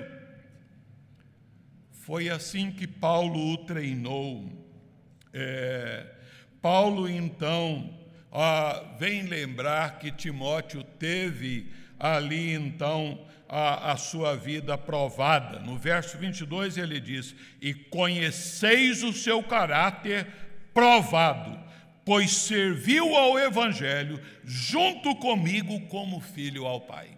Foi 1.92 2.30
assim 2.30 2.72
que 2.72 2.88
Paulo 2.88 3.54
o 3.54 3.58
treinou. 3.58 4.52
É, 5.34 6.06
Paulo 6.62 7.10
então 7.10 7.98
ah, 8.32 8.96
vem 9.00 9.24
lembrar 9.24 10.00
que 10.00 10.12
Timóteo 10.12 10.84
teve 10.84 11.72
ali 12.00 12.54
então 12.54 13.20
a, 13.52 13.92
a, 13.92 13.98
sua 13.98 14.38
vida 14.38 14.78
provada. 14.78 15.60
No 15.60 15.78
verso 15.78 16.18
22 16.18 16.78
ele 16.78 17.02
diz: 17.02 17.36
E 17.62 17.74
conheceis 17.74 19.04
o 19.04 19.12
seu 19.12 19.44
caráter 19.44 20.26
provado, 20.74 21.60
pois 22.06 22.32
serviu 22.32 23.14
ao 23.14 23.38
Evangelho 23.38 24.22
junto 24.46 25.14
comigo 25.18 25.82
como 25.88 26.22
filho 26.22 26.66
ao 26.66 26.80
Pai. 26.80 27.10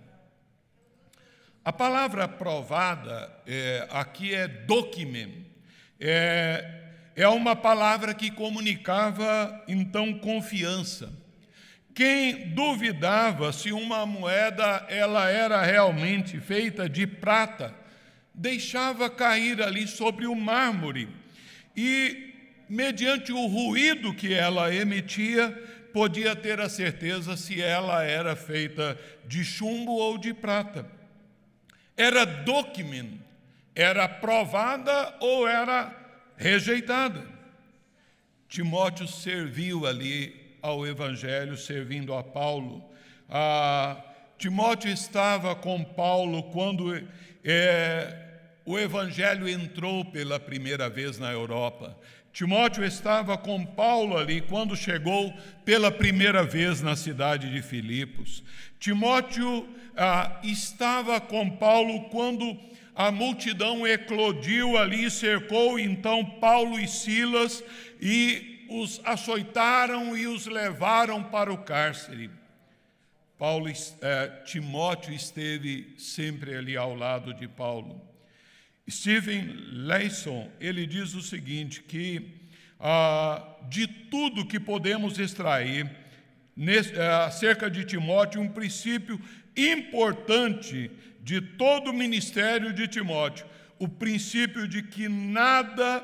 A 1.63 1.71
palavra 1.71 2.27
provada 2.27 3.31
é, 3.45 3.87
aqui 3.91 4.33
é 4.33 4.47
document, 4.47 5.45
é, 5.99 6.81
é 7.15 7.27
uma 7.27 7.55
palavra 7.55 8.13
que 8.13 8.31
comunicava 8.31 9.63
então 9.67 10.15
confiança 10.15 11.22
quem 11.93 12.49
duvidava 12.49 13.53
se 13.53 13.71
uma 13.71 14.05
moeda 14.05 14.85
ela 14.89 15.29
era 15.29 15.61
realmente 15.61 16.39
feita 16.39 16.89
de 16.89 17.05
prata, 17.05 17.73
deixava 18.33 19.09
cair 19.09 19.61
ali 19.61 19.87
sobre 19.87 20.25
o 20.25 20.35
mármore 20.35 21.07
e, 21.77 22.33
mediante 22.67 23.31
o 23.31 23.45
ruído 23.45 24.13
que 24.13 24.33
ela 24.33 24.73
emitia, 24.73 25.51
podia 25.93 26.35
ter 26.35 26.59
a 26.59 26.67
certeza 26.67 27.37
se 27.37 27.61
ela 27.61 28.03
era 28.03 28.35
feita 28.35 28.99
de 29.27 29.43
chumbo 29.43 29.91
ou 29.91 30.17
de 30.17 30.33
prata. 30.33 30.89
Era 31.95 32.25
document, 32.25 33.19
era 33.75 34.05
aprovada 34.05 35.15
ou 35.19 35.47
era 35.47 35.95
rejeitada. 36.35 37.23
Timóteo 38.49 39.07
serviu 39.07 39.85
ali 39.85 40.42
ao 40.63 40.87
Evangelho, 40.87 41.57
servindo 41.57 42.13
a 42.13 42.23
Paulo. 42.23 42.89
Ah, 43.29 44.01
Timóteo 44.37 44.89
estava 44.89 45.53
com 45.53 45.83
Paulo 45.83 46.43
quando 46.43 46.95
é, 47.43 48.17
o 48.65 48.79
Evangelho 48.79 49.47
entrou 49.47 50.05
pela 50.05 50.39
primeira 50.39 50.89
vez 50.89 51.19
na 51.19 51.29
Europa. 51.29 51.99
Timóteo 52.31 52.85
estava 52.85 53.37
com 53.37 53.65
Paulo 53.65 54.17
ali 54.17 54.39
quando 54.39 54.73
chegou 54.75 55.33
pela 55.65 55.91
primeira 55.91 56.43
vez 56.43 56.81
na 56.81 56.95
cidade 56.95 57.51
de 57.51 57.61
Filipos. 57.61 58.41
Timóteo 58.79 59.67
ah, 59.97 60.39
estava 60.43 61.19
com 61.19 61.49
Paulo 61.49 62.05
quando 62.09 62.57
a 62.95 63.11
multidão 63.11 63.85
eclodiu 63.85 64.77
ali, 64.77 65.11
cercou 65.11 65.77
então 65.77 66.23
Paulo 66.23 66.79
e 66.79 66.87
Silas 66.87 67.61
e 68.01 68.52
os 68.81 68.99
açoitaram 69.03 70.17
e 70.17 70.25
os 70.25 70.47
levaram 70.47 71.23
para 71.23 71.53
o 71.53 71.59
cárcere. 71.59 72.31
Paulo, 73.37 73.67
eh, 73.69 74.27
Timóteo 74.45 75.13
esteve 75.13 75.93
sempre 75.97 76.55
ali 76.55 76.75
ao 76.75 76.95
lado 76.95 77.33
de 77.33 77.47
Paulo. 77.47 78.01
Stephen 78.89 79.53
Layson, 79.71 80.49
ele 80.59 80.87
diz 80.87 81.13
o 81.13 81.21
seguinte, 81.21 81.83
que 81.83 82.41
ah, 82.79 83.45
de 83.69 83.85
tudo 83.87 84.47
que 84.47 84.59
podemos 84.59 85.19
extrair 85.19 85.89
nesse, 86.55 86.93
eh, 86.95 87.07
acerca 87.25 87.69
de 87.69 87.85
Timóteo, 87.85 88.41
um 88.41 88.49
princípio 88.49 89.21
importante 89.55 90.89
de 91.21 91.39
todo 91.39 91.91
o 91.91 91.93
ministério 91.93 92.73
de 92.73 92.87
Timóteo, 92.87 93.45
o 93.77 93.87
princípio 93.87 94.67
de 94.67 94.81
que 94.81 95.07
nada, 95.07 96.03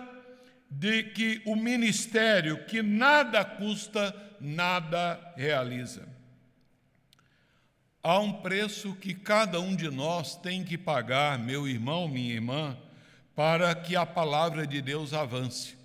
de 0.69 1.03
que 1.03 1.41
o 1.45 1.55
ministério 1.55 2.65
que 2.65 2.81
nada 2.81 3.43
custa, 3.43 4.15
nada 4.39 5.33
realiza. 5.35 6.07
Há 8.01 8.19
um 8.19 8.31
preço 8.31 8.95
que 8.95 9.13
cada 9.13 9.59
um 9.59 9.75
de 9.75 9.89
nós 9.89 10.35
tem 10.35 10.63
que 10.63 10.77
pagar, 10.77 11.37
meu 11.37 11.67
irmão, 11.67 12.07
minha 12.07 12.33
irmã, 12.33 12.77
para 13.35 13.73
que 13.75 13.95
a 13.95 14.05
palavra 14.05 14.65
de 14.65 14.81
Deus 14.81 15.13
avance. 15.13 15.77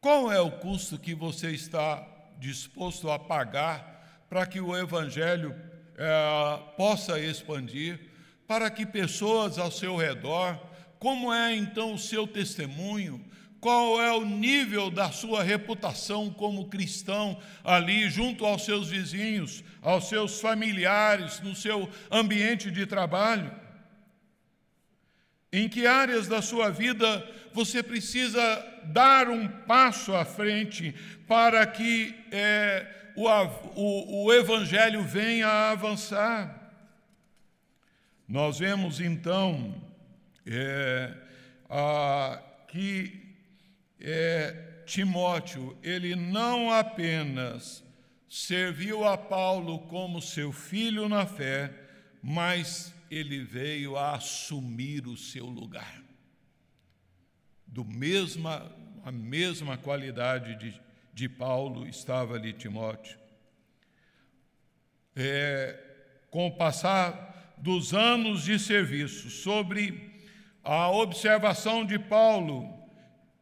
Qual 0.00 0.30
é 0.30 0.40
o 0.40 0.50
custo 0.50 0.98
que 0.98 1.14
você 1.14 1.50
está 1.50 2.06
disposto 2.38 3.10
a 3.10 3.18
pagar 3.18 4.26
para 4.28 4.46
que 4.46 4.60
o 4.60 4.76
Evangelho 4.76 5.54
é, 5.96 6.58
possa 6.76 7.18
expandir, 7.18 8.10
para 8.46 8.70
que 8.70 8.84
pessoas 8.84 9.58
ao 9.58 9.70
seu 9.70 9.96
redor, 9.96 10.60
como 11.04 11.30
é 11.30 11.54
então 11.54 11.92
o 11.92 11.98
seu 11.98 12.26
testemunho, 12.26 13.22
qual 13.60 14.00
é 14.00 14.10
o 14.10 14.24
nível 14.24 14.90
da 14.90 15.12
sua 15.12 15.42
reputação 15.42 16.30
como 16.30 16.70
cristão 16.70 17.38
ali 17.62 18.08
junto 18.08 18.46
aos 18.46 18.64
seus 18.64 18.88
vizinhos, 18.88 19.62
aos 19.82 20.08
seus 20.08 20.40
familiares, 20.40 21.42
no 21.42 21.54
seu 21.54 21.90
ambiente 22.10 22.70
de 22.70 22.86
trabalho? 22.86 23.52
Em 25.52 25.68
que 25.68 25.86
áreas 25.86 26.26
da 26.26 26.40
sua 26.40 26.70
vida 26.70 27.22
você 27.52 27.82
precisa 27.82 28.40
dar 28.84 29.28
um 29.28 29.46
passo 29.46 30.14
à 30.14 30.24
frente 30.24 30.94
para 31.28 31.66
que 31.66 32.14
é, 32.32 33.12
o, 33.14 33.28
o, 33.74 34.24
o 34.24 34.32
Evangelho 34.32 35.02
venha 35.02 35.48
a 35.48 35.70
avançar? 35.72 36.72
Nós 38.26 38.58
vemos 38.58 39.02
então 39.02 39.92
é, 40.46 41.14
a, 41.68 42.42
que 42.68 43.36
é, 44.00 44.82
Timóteo, 44.84 45.76
ele 45.82 46.14
não 46.14 46.70
apenas 46.70 47.82
serviu 48.28 49.04
a 49.04 49.16
Paulo 49.16 49.80
como 49.86 50.20
seu 50.20 50.52
filho 50.52 51.08
na 51.08 51.24
fé, 51.26 51.72
mas 52.22 52.92
ele 53.10 53.42
veio 53.42 53.96
a 53.96 54.14
assumir 54.14 55.06
o 55.06 55.16
seu 55.16 55.46
lugar. 55.46 56.02
Do 57.66 57.84
mesma, 57.84 58.70
a 59.04 59.12
mesma 59.12 59.76
qualidade 59.78 60.56
de, 60.56 60.80
de 61.12 61.28
Paulo 61.28 61.86
estava 61.86 62.34
ali 62.34 62.52
Timóteo. 62.52 63.18
É, 65.16 65.80
com 66.30 66.48
o 66.48 66.56
passar 66.56 67.54
dos 67.56 67.94
anos 67.94 68.42
de 68.42 68.58
serviço, 68.58 69.30
sobre 69.30 70.13
a 70.64 70.90
observação 70.90 71.84
de 71.84 71.98
Paulo, 71.98 72.72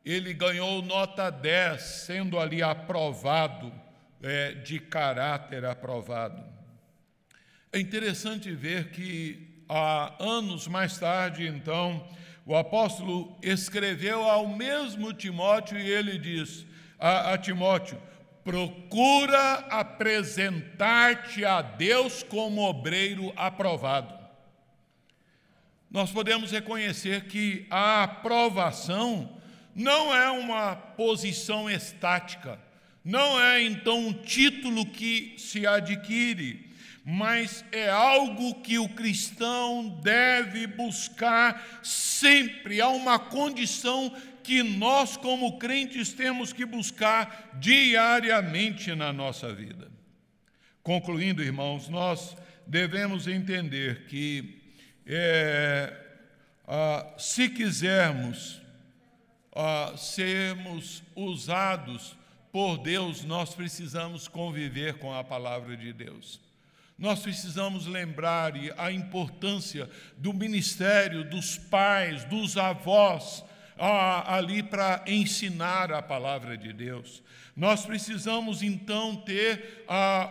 ele 0.05 0.35
ganhou 0.35 0.83
nota 0.83 1.31
10, 1.31 1.81
sendo 1.81 2.39
ali 2.39 2.63
aprovado, 2.63 3.73
é, 4.21 4.55
de 4.55 4.81
caráter 4.81 5.65
aprovado. 5.65 6.43
É 7.73 7.79
interessante 7.79 8.53
ver 8.53 8.91
que 8.91 9.65
há 9.69 10.15
anos 10.19 10.67
mais 10.67 10.99
tarde, 10.99 11.47
então, 11.47 12.07
o 12.45 12.57
apóstolo 12.57 13.39
escreveu 13.41 14.29
ao 14.29 14.49
mesmo 14.49 15.13
Timóteo 15.13 15.79
e 15.79 15.89
ele 15.89 16.19
diz 16.19 16.67
a, 16.99 17.33
a 17.33 17.39
Timóteo: 17.39 18.01
procura 18.43 19.55
apresentar-te 19.71 21.45
a 21.45 21.63
Deus 21.63 22.23
como 22.25 22.63
obreiro 22.63 23.33
aprovado. 23.37 24.22
Nós 25.93 26.11
podemos 26.11 26.51
reconhecer 26.51 27.25
que 27.27 27.67
a 27.71 28.05
aprovação 28.05 29.39
não 29.75 30.15
é 30.15 30.31
uma 30.31 30.75
posição 30.75 31.69
estática, 31.69 32.59
não 33.05 33.39
é 33.39 33.63
então 33.63 34.09
um 34.09 34.13
título 34.13 34.87
que 34.87 35.35
se 35.37 35.67
adquire, 35.67 36.71
mas 37.05 37.63
é 37.73 37.91
algo 37.91 38.63
que 38.63 38.79
o 38.79 38.89
cristão 38.89 40.01
deve 40.03 40.67
buscar 40.67 41.81
sempre. 41.83 42.81
Há 42.81 42.89
uma 42.89 43.19
condição 43.19 44.15
que 44.43 44.63
nós, 44.63 45.17
como 45.17 45.59
crentes, 45.59 46.13
temos 46.13 46.55
que 46.55 46.65
buscar 46.65 47.51
diariamente 47.61 48.95
na 48.95 49.13
nossa 49.13 49.53
vida. 49.53 49.91
Concluindo, 50.83 51.43
irmãos, 51.43 51.89
nós 51.89 52.37
devemos 52.67 53.29
entender 53.29 54.07
que, 54.07 54.62
é, 55.07 55.93
ah, 56.67 57.15
se 57.19 57.49
quisermos 57.49 58.61
ah, 59.55 59.93
sermos 59.97 61.03
usados 61.15 62.17
por 62.51 62.79
Deus, 62.79 63.25
nós 63.25 63.55
precisamos 63.55 64.29
conviver 64.29 64.99
com 64.99 65.13
a 65.13 65.25
palavra 65.25 65.77
de 65.77 65.93
Deus. 65.93 66.41
Nós 66.99 67.21
precisamos 67.21 67.87
lembrar 67.87 68.53
a 68.77 68.93
importância 68.93 69.89
do 70.19 70.33
ministério 70.33 71.25
dos 71.25 71.57
pais, 71.57 72.25
dos 72.25 72.57
avós, 72.57 73.45
ali 73.77 74.63
para 74.63 75.03
ensinar 75.07 75.91
a 75.93 76.01
palavra 76.01 76.57
de 76.57 76.73
Deus. 76.73 77.23
Nós 77.57 77.85
precisamos 77.85 78.63
então 78.63 79.17
ter 79.17 79.85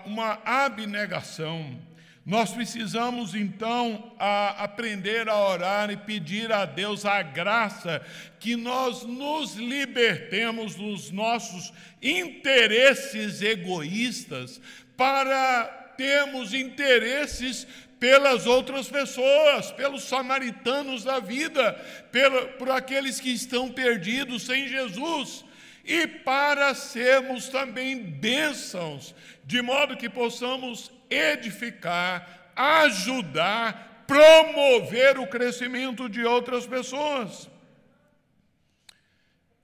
uma 0.05 0.39
abnegação. 0.45 1.77
Nós 2.23 2.51
precisamos 2.51 3.33
então 3.33 4.13
a, 4.19 4.63
aprender 4.63 5.27
a 5.27 5.37
orar 5.37 5.89
e 5.89 5.97
pedir 5.97 6.51
a 6.51 6.65
Deus 6.65 7.03
a 7.03 7.21
graça 7.23 7.99
que 8.39 8.55
nós 8.55 9.03
nos 9.03 9.55
libertemos 9.55 10.75
dos 10.75 11.09
nossos 11.09 11.73
interesses 12.01 13.41
egoístas 13.41 14.61
para 14.95 15.79
temos 15.97 16.53
interesses 16.53 17.67
pelas 17.99 18.47
outras 18.47 18.87
pessoas, 18.89 19.71
pelos 19.71 20.03
samaritanos 20.03 21.03
da 21.03 21.19
vida, 21.19 21.73
pela, 22.11 22.47
por 22.53 22.69
aqueles 22.71 23.19
que 23.19 23.29
estão 23.29 23.69
perdidos 23.69 24.43
sem 24.43 24.67
Jesus, 24.67 25.45
e 25.85 26.07
para 26.07 26.73
sermos 26.73 27.49
também 27.49 27.97
bênçãos, 27.97 29.13
de 29.45 29.61
modo 29.61 29.97
que 29.97 30.09
possamos 30.09 30.91
edificar, 31.11 32.53
ajudar, 32.55 34.05
promover 34.07 35.19
o 35.19 35.27
crescimento 35.27 36.09
de 36.09 36.23
outras 36.23 36.65
pessoas. 36.65 37.49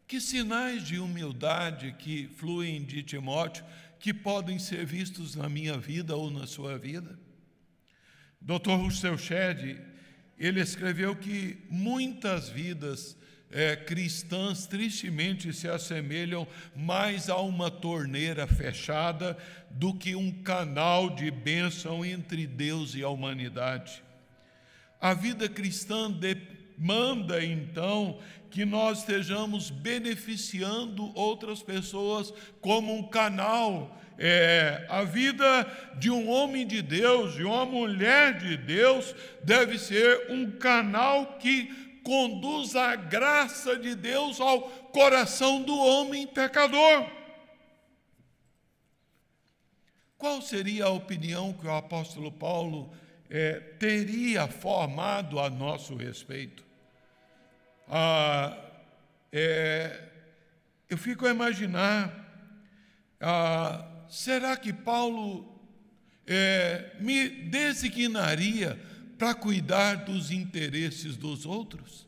Que 0.05 0.21
sinais 0.21 0.83
de 0.83 0.99
humildade 0.99 1.95
que 1.97 2.27
fluem 2.37 2.83
de 2.83 3.01
Timóteo 3.01 3.65
que 3.99 4.13
podem 4.13 4.59
ser 4.59 4.85
vistos 4.85 5.35
na 5.35 5.49
minha 5.49 5.77
vida 5.77 6.15
ou 6.15 6.29
na 6.29 6.45
sua 6.45 6.77
vida. 6.77 7.17
Dr. 8.39 8.71
Russell 8.71 9.17
Shedd, 9.17 9.79
ele 10.37 10.61
escreveu 10.61 11.15
que 11.15 11.57
muitas 11.69 12.47
vidas 12.47 13.17
é, 13.51 13.75
cristãs 13.75 14.65
tristemente 14.65 15.53
se 15.53 15.67
assemelham 15.67 16.47
mais 16.75 17.29
a 17.29 17.37
uma 17.37 17.71
torneira 17.71 18.45
fechada 18.45 19.37
do 19.71 19.93
que 19.93 20.15
um 20.15 20.31
canal 20.43 21.09
de 21.09 21.31
bênção 21.31 22.03
entre 22.03 22.45
Deus 22.45 22.93
e 22.93 23.03
a 23.03 23.09
humanidade. 23.09 24.03
A 24.99 25.13
vida 25.13 25.47
cristã 25.47 26.11
demanda, 26.11 27.43
então, 27.43 28.19
que 28.49 28.65
nós 28.65 28.99
estejamos 28.99 29.69
beneficiando 29.69 31.11
outras 31.15 31.61
pessoas 31.61 32.33
como 32.59 32.93
um 32.93 33.03
canal. 33.03 33.97
É, 34.19 34.87
a 34.89 35.03
vida 35.03 35.67
de 35.99 36.09
um 36.09 36.27
homem 36.27 36.65
de 36.65 36.81
Deus, 36.81 37.35
de 37.35 37.43
uma 37.43 37.65
mulher 37.65 38.39
de 38.39 38.57
Deus, 38.57 39.13
deve 39.43 39.77
ser 39.77 40.31
um 40.31 40.49
canal 40.51 41.37
que 41.37 41.86
conduz 42.07 42.73
a 42.73 42.95
graça 42.95 43.75
de 43.75 43.93
Deus 43.93 44.39
ao 44.39 44.61
coração 44.61 45.61
do 45.61 45.77
homem 45.77 46.25
pecador. 46.25 47.05
Qual 50.17 50.41
seria 50.41 50.85
a 50.85 50.89
opinião 50.89 51.51
que 51.51 51.67
o 51.67 51.75
apóstolo 51.75 52.31
Paulo 52.31 52.89
é, 53.29 53.59
teria 53.77 54.47
formado 54.47 55.37
a 55.37 55.49
nosso 55.49 55.97
respeito? 55.97 56.63
Ah, 57.89 58.57
é, 59.29 60.01
eu 60.89 60.97
fico 60.97 61.27
a 61.27 61.31
imaginar, 61.31 62.13
ah, 63.19 63.85
será 64.07 64.55
que 64.55 64.71
Paulo 64.71 65.59
é, 66.25 66.89
me 67.01 67.27
designaria 67.27 68.79
para 69.17 69.33
cuidar 69.33 69.95
dos 70.05 70.31
interesses 70.31 71.17
dos 71.17 71.45
outros? 71.45 72.07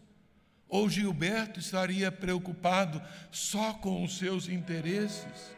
Ou 0.67 0.87
Gilberto 0.87 1.59
estaria 1.59 2.11
preocupado 2.11 3.01
só 3.31 3.73
com 3.73 4.03
os 4.03 4.17
seus 4.17 4.47
interesses? 4.47 5.55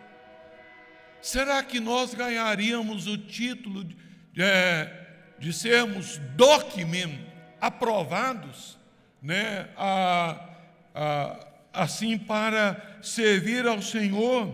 Será 1.22 1.62
que 1.62 1.80
nós 1.80 2.14
ganharíamos 2.14 3.08
o 3.08 3.18
título 3.18 3.84
de, 3.84 3.96
é, 4.38 5.36
de 5.38 5.52
sermos 5.52 6.18
document 6.36 7.20
aprovados, 7.60 8.78
né, 9.22 9.70
a, 9.78 10.50
a, 10.96 11.48
assim 11.74 12.18
para 12.18 13.00
servir 13.04 13.68
ao 13.68 13.82
Senhor? 13.82 14.52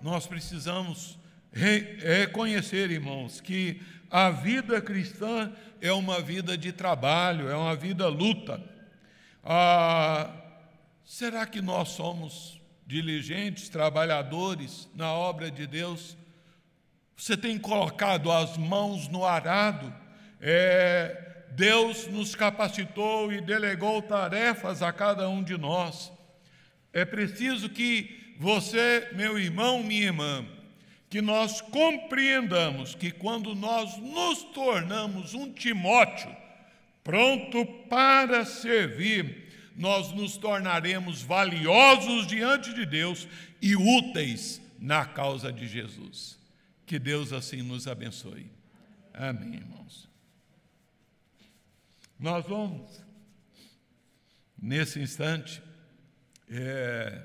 Nós 0.00 0.26
precisamos 0.26 1.18
reconhecer, 1.52 2.90
irmãos, 2.90 3.40
que 3.40 3.80
a 4.12 4.28
vida 4.28 4.78
cristã 4.78 5.50
é 5.80 5.90
uma 5.90 6.20
vida 6.20 6.56
de 6.56 6.70
trabalho, 6.70 7.48
é 7.48 7.56
uma 7.56 7.74
vida 7.74 8.06
luta. 8.08 8.62
Ah, 9.42 10.30
será 11.02 11.46
que 11.46 11.62
nós 11.62 11.88
somos 11.88 12.60
diligentes, 12.86 13.70
trabalhadores 13.70 14.86
na 14.94 15.10
obra 15.10 15.50
de 15.50 15.66
Deus? 15.66 16.14
Você 17.16 17.38
tem 17.38 17.58
colocado 17.58 18.30
as 18.30 18.58
mãos 18.58 19.08
no 19.08 19.24
arado? 19.24 19.90
É, 20.42 21.46
Deus 21.52 22.06
nos 22.06 22.34
capacitou 22.34 23.32
e 23.32 23.40
delegou 23.40 24.02
tarefas 24.02 24.82
a 24.82 24.92
cada 24.92 25.26
um 25.26 25.42
de 25.42 25.56
nós. 25.56 26.12
É 26.92 27.06
preciso 27.06 27.70
que 27.70 28.34
você, 28.38 29.08
meu 29.14 29.38
irmão, 29.38 29.82
minha 29.82 30.04
irmã, 30.04 30.46
que 31.12 31.20
nós 31.20 31.60
compreendamos 31.60 32.94
que 32.94 33.10
quando 33.10 33.54
nós 33.54 33.98
nos 33.98 34.44
tornamos 34.44 35.34
um 35.34 35.52
Timóteo, 35.52 36.34
pronto 37.04 37.66
para 37.90 38.46
servir, 38.46 39.70
nós 39.76 40.10
nos 40.12 40.38
tornaremos 40.38 41.20
valiosos 41.20 42.26
diante 42.26 42.72
de 42.72 42.86
Deus 42.86 43.28
e 43.60 43.76
úteis 43.76 44.58
na 44.78 45.04
causa 45.04 45.52
de 45.52 45.68
Jesus. 45.68 46.38
Que 46.86 46.98
Deus 46.98 47.30
assim 47.30 47.60
nos 47.60 47.86
abençoe. 47.86 48.50
Amém, 49.12 49.56
irmãos. 49.56 50.08
Nós 52.18 52.46
vamos, 52.46 53.04
nesse 54.56 54.98
instante, 54.98 55.62
é, 56.48 57.20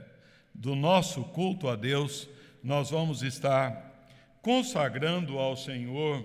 do 0.54 0.76
nosso 0.76 1.24
culto 1.24 1.70
a 1.70 1.78
Deus, 1.78 2.28
nós 2.68 2.90
vamos 2.90 3.24
estar 3.24 3.94
consagrando 4.42 5.40
ao 5.40 5.56
Senhor 5.56 6.22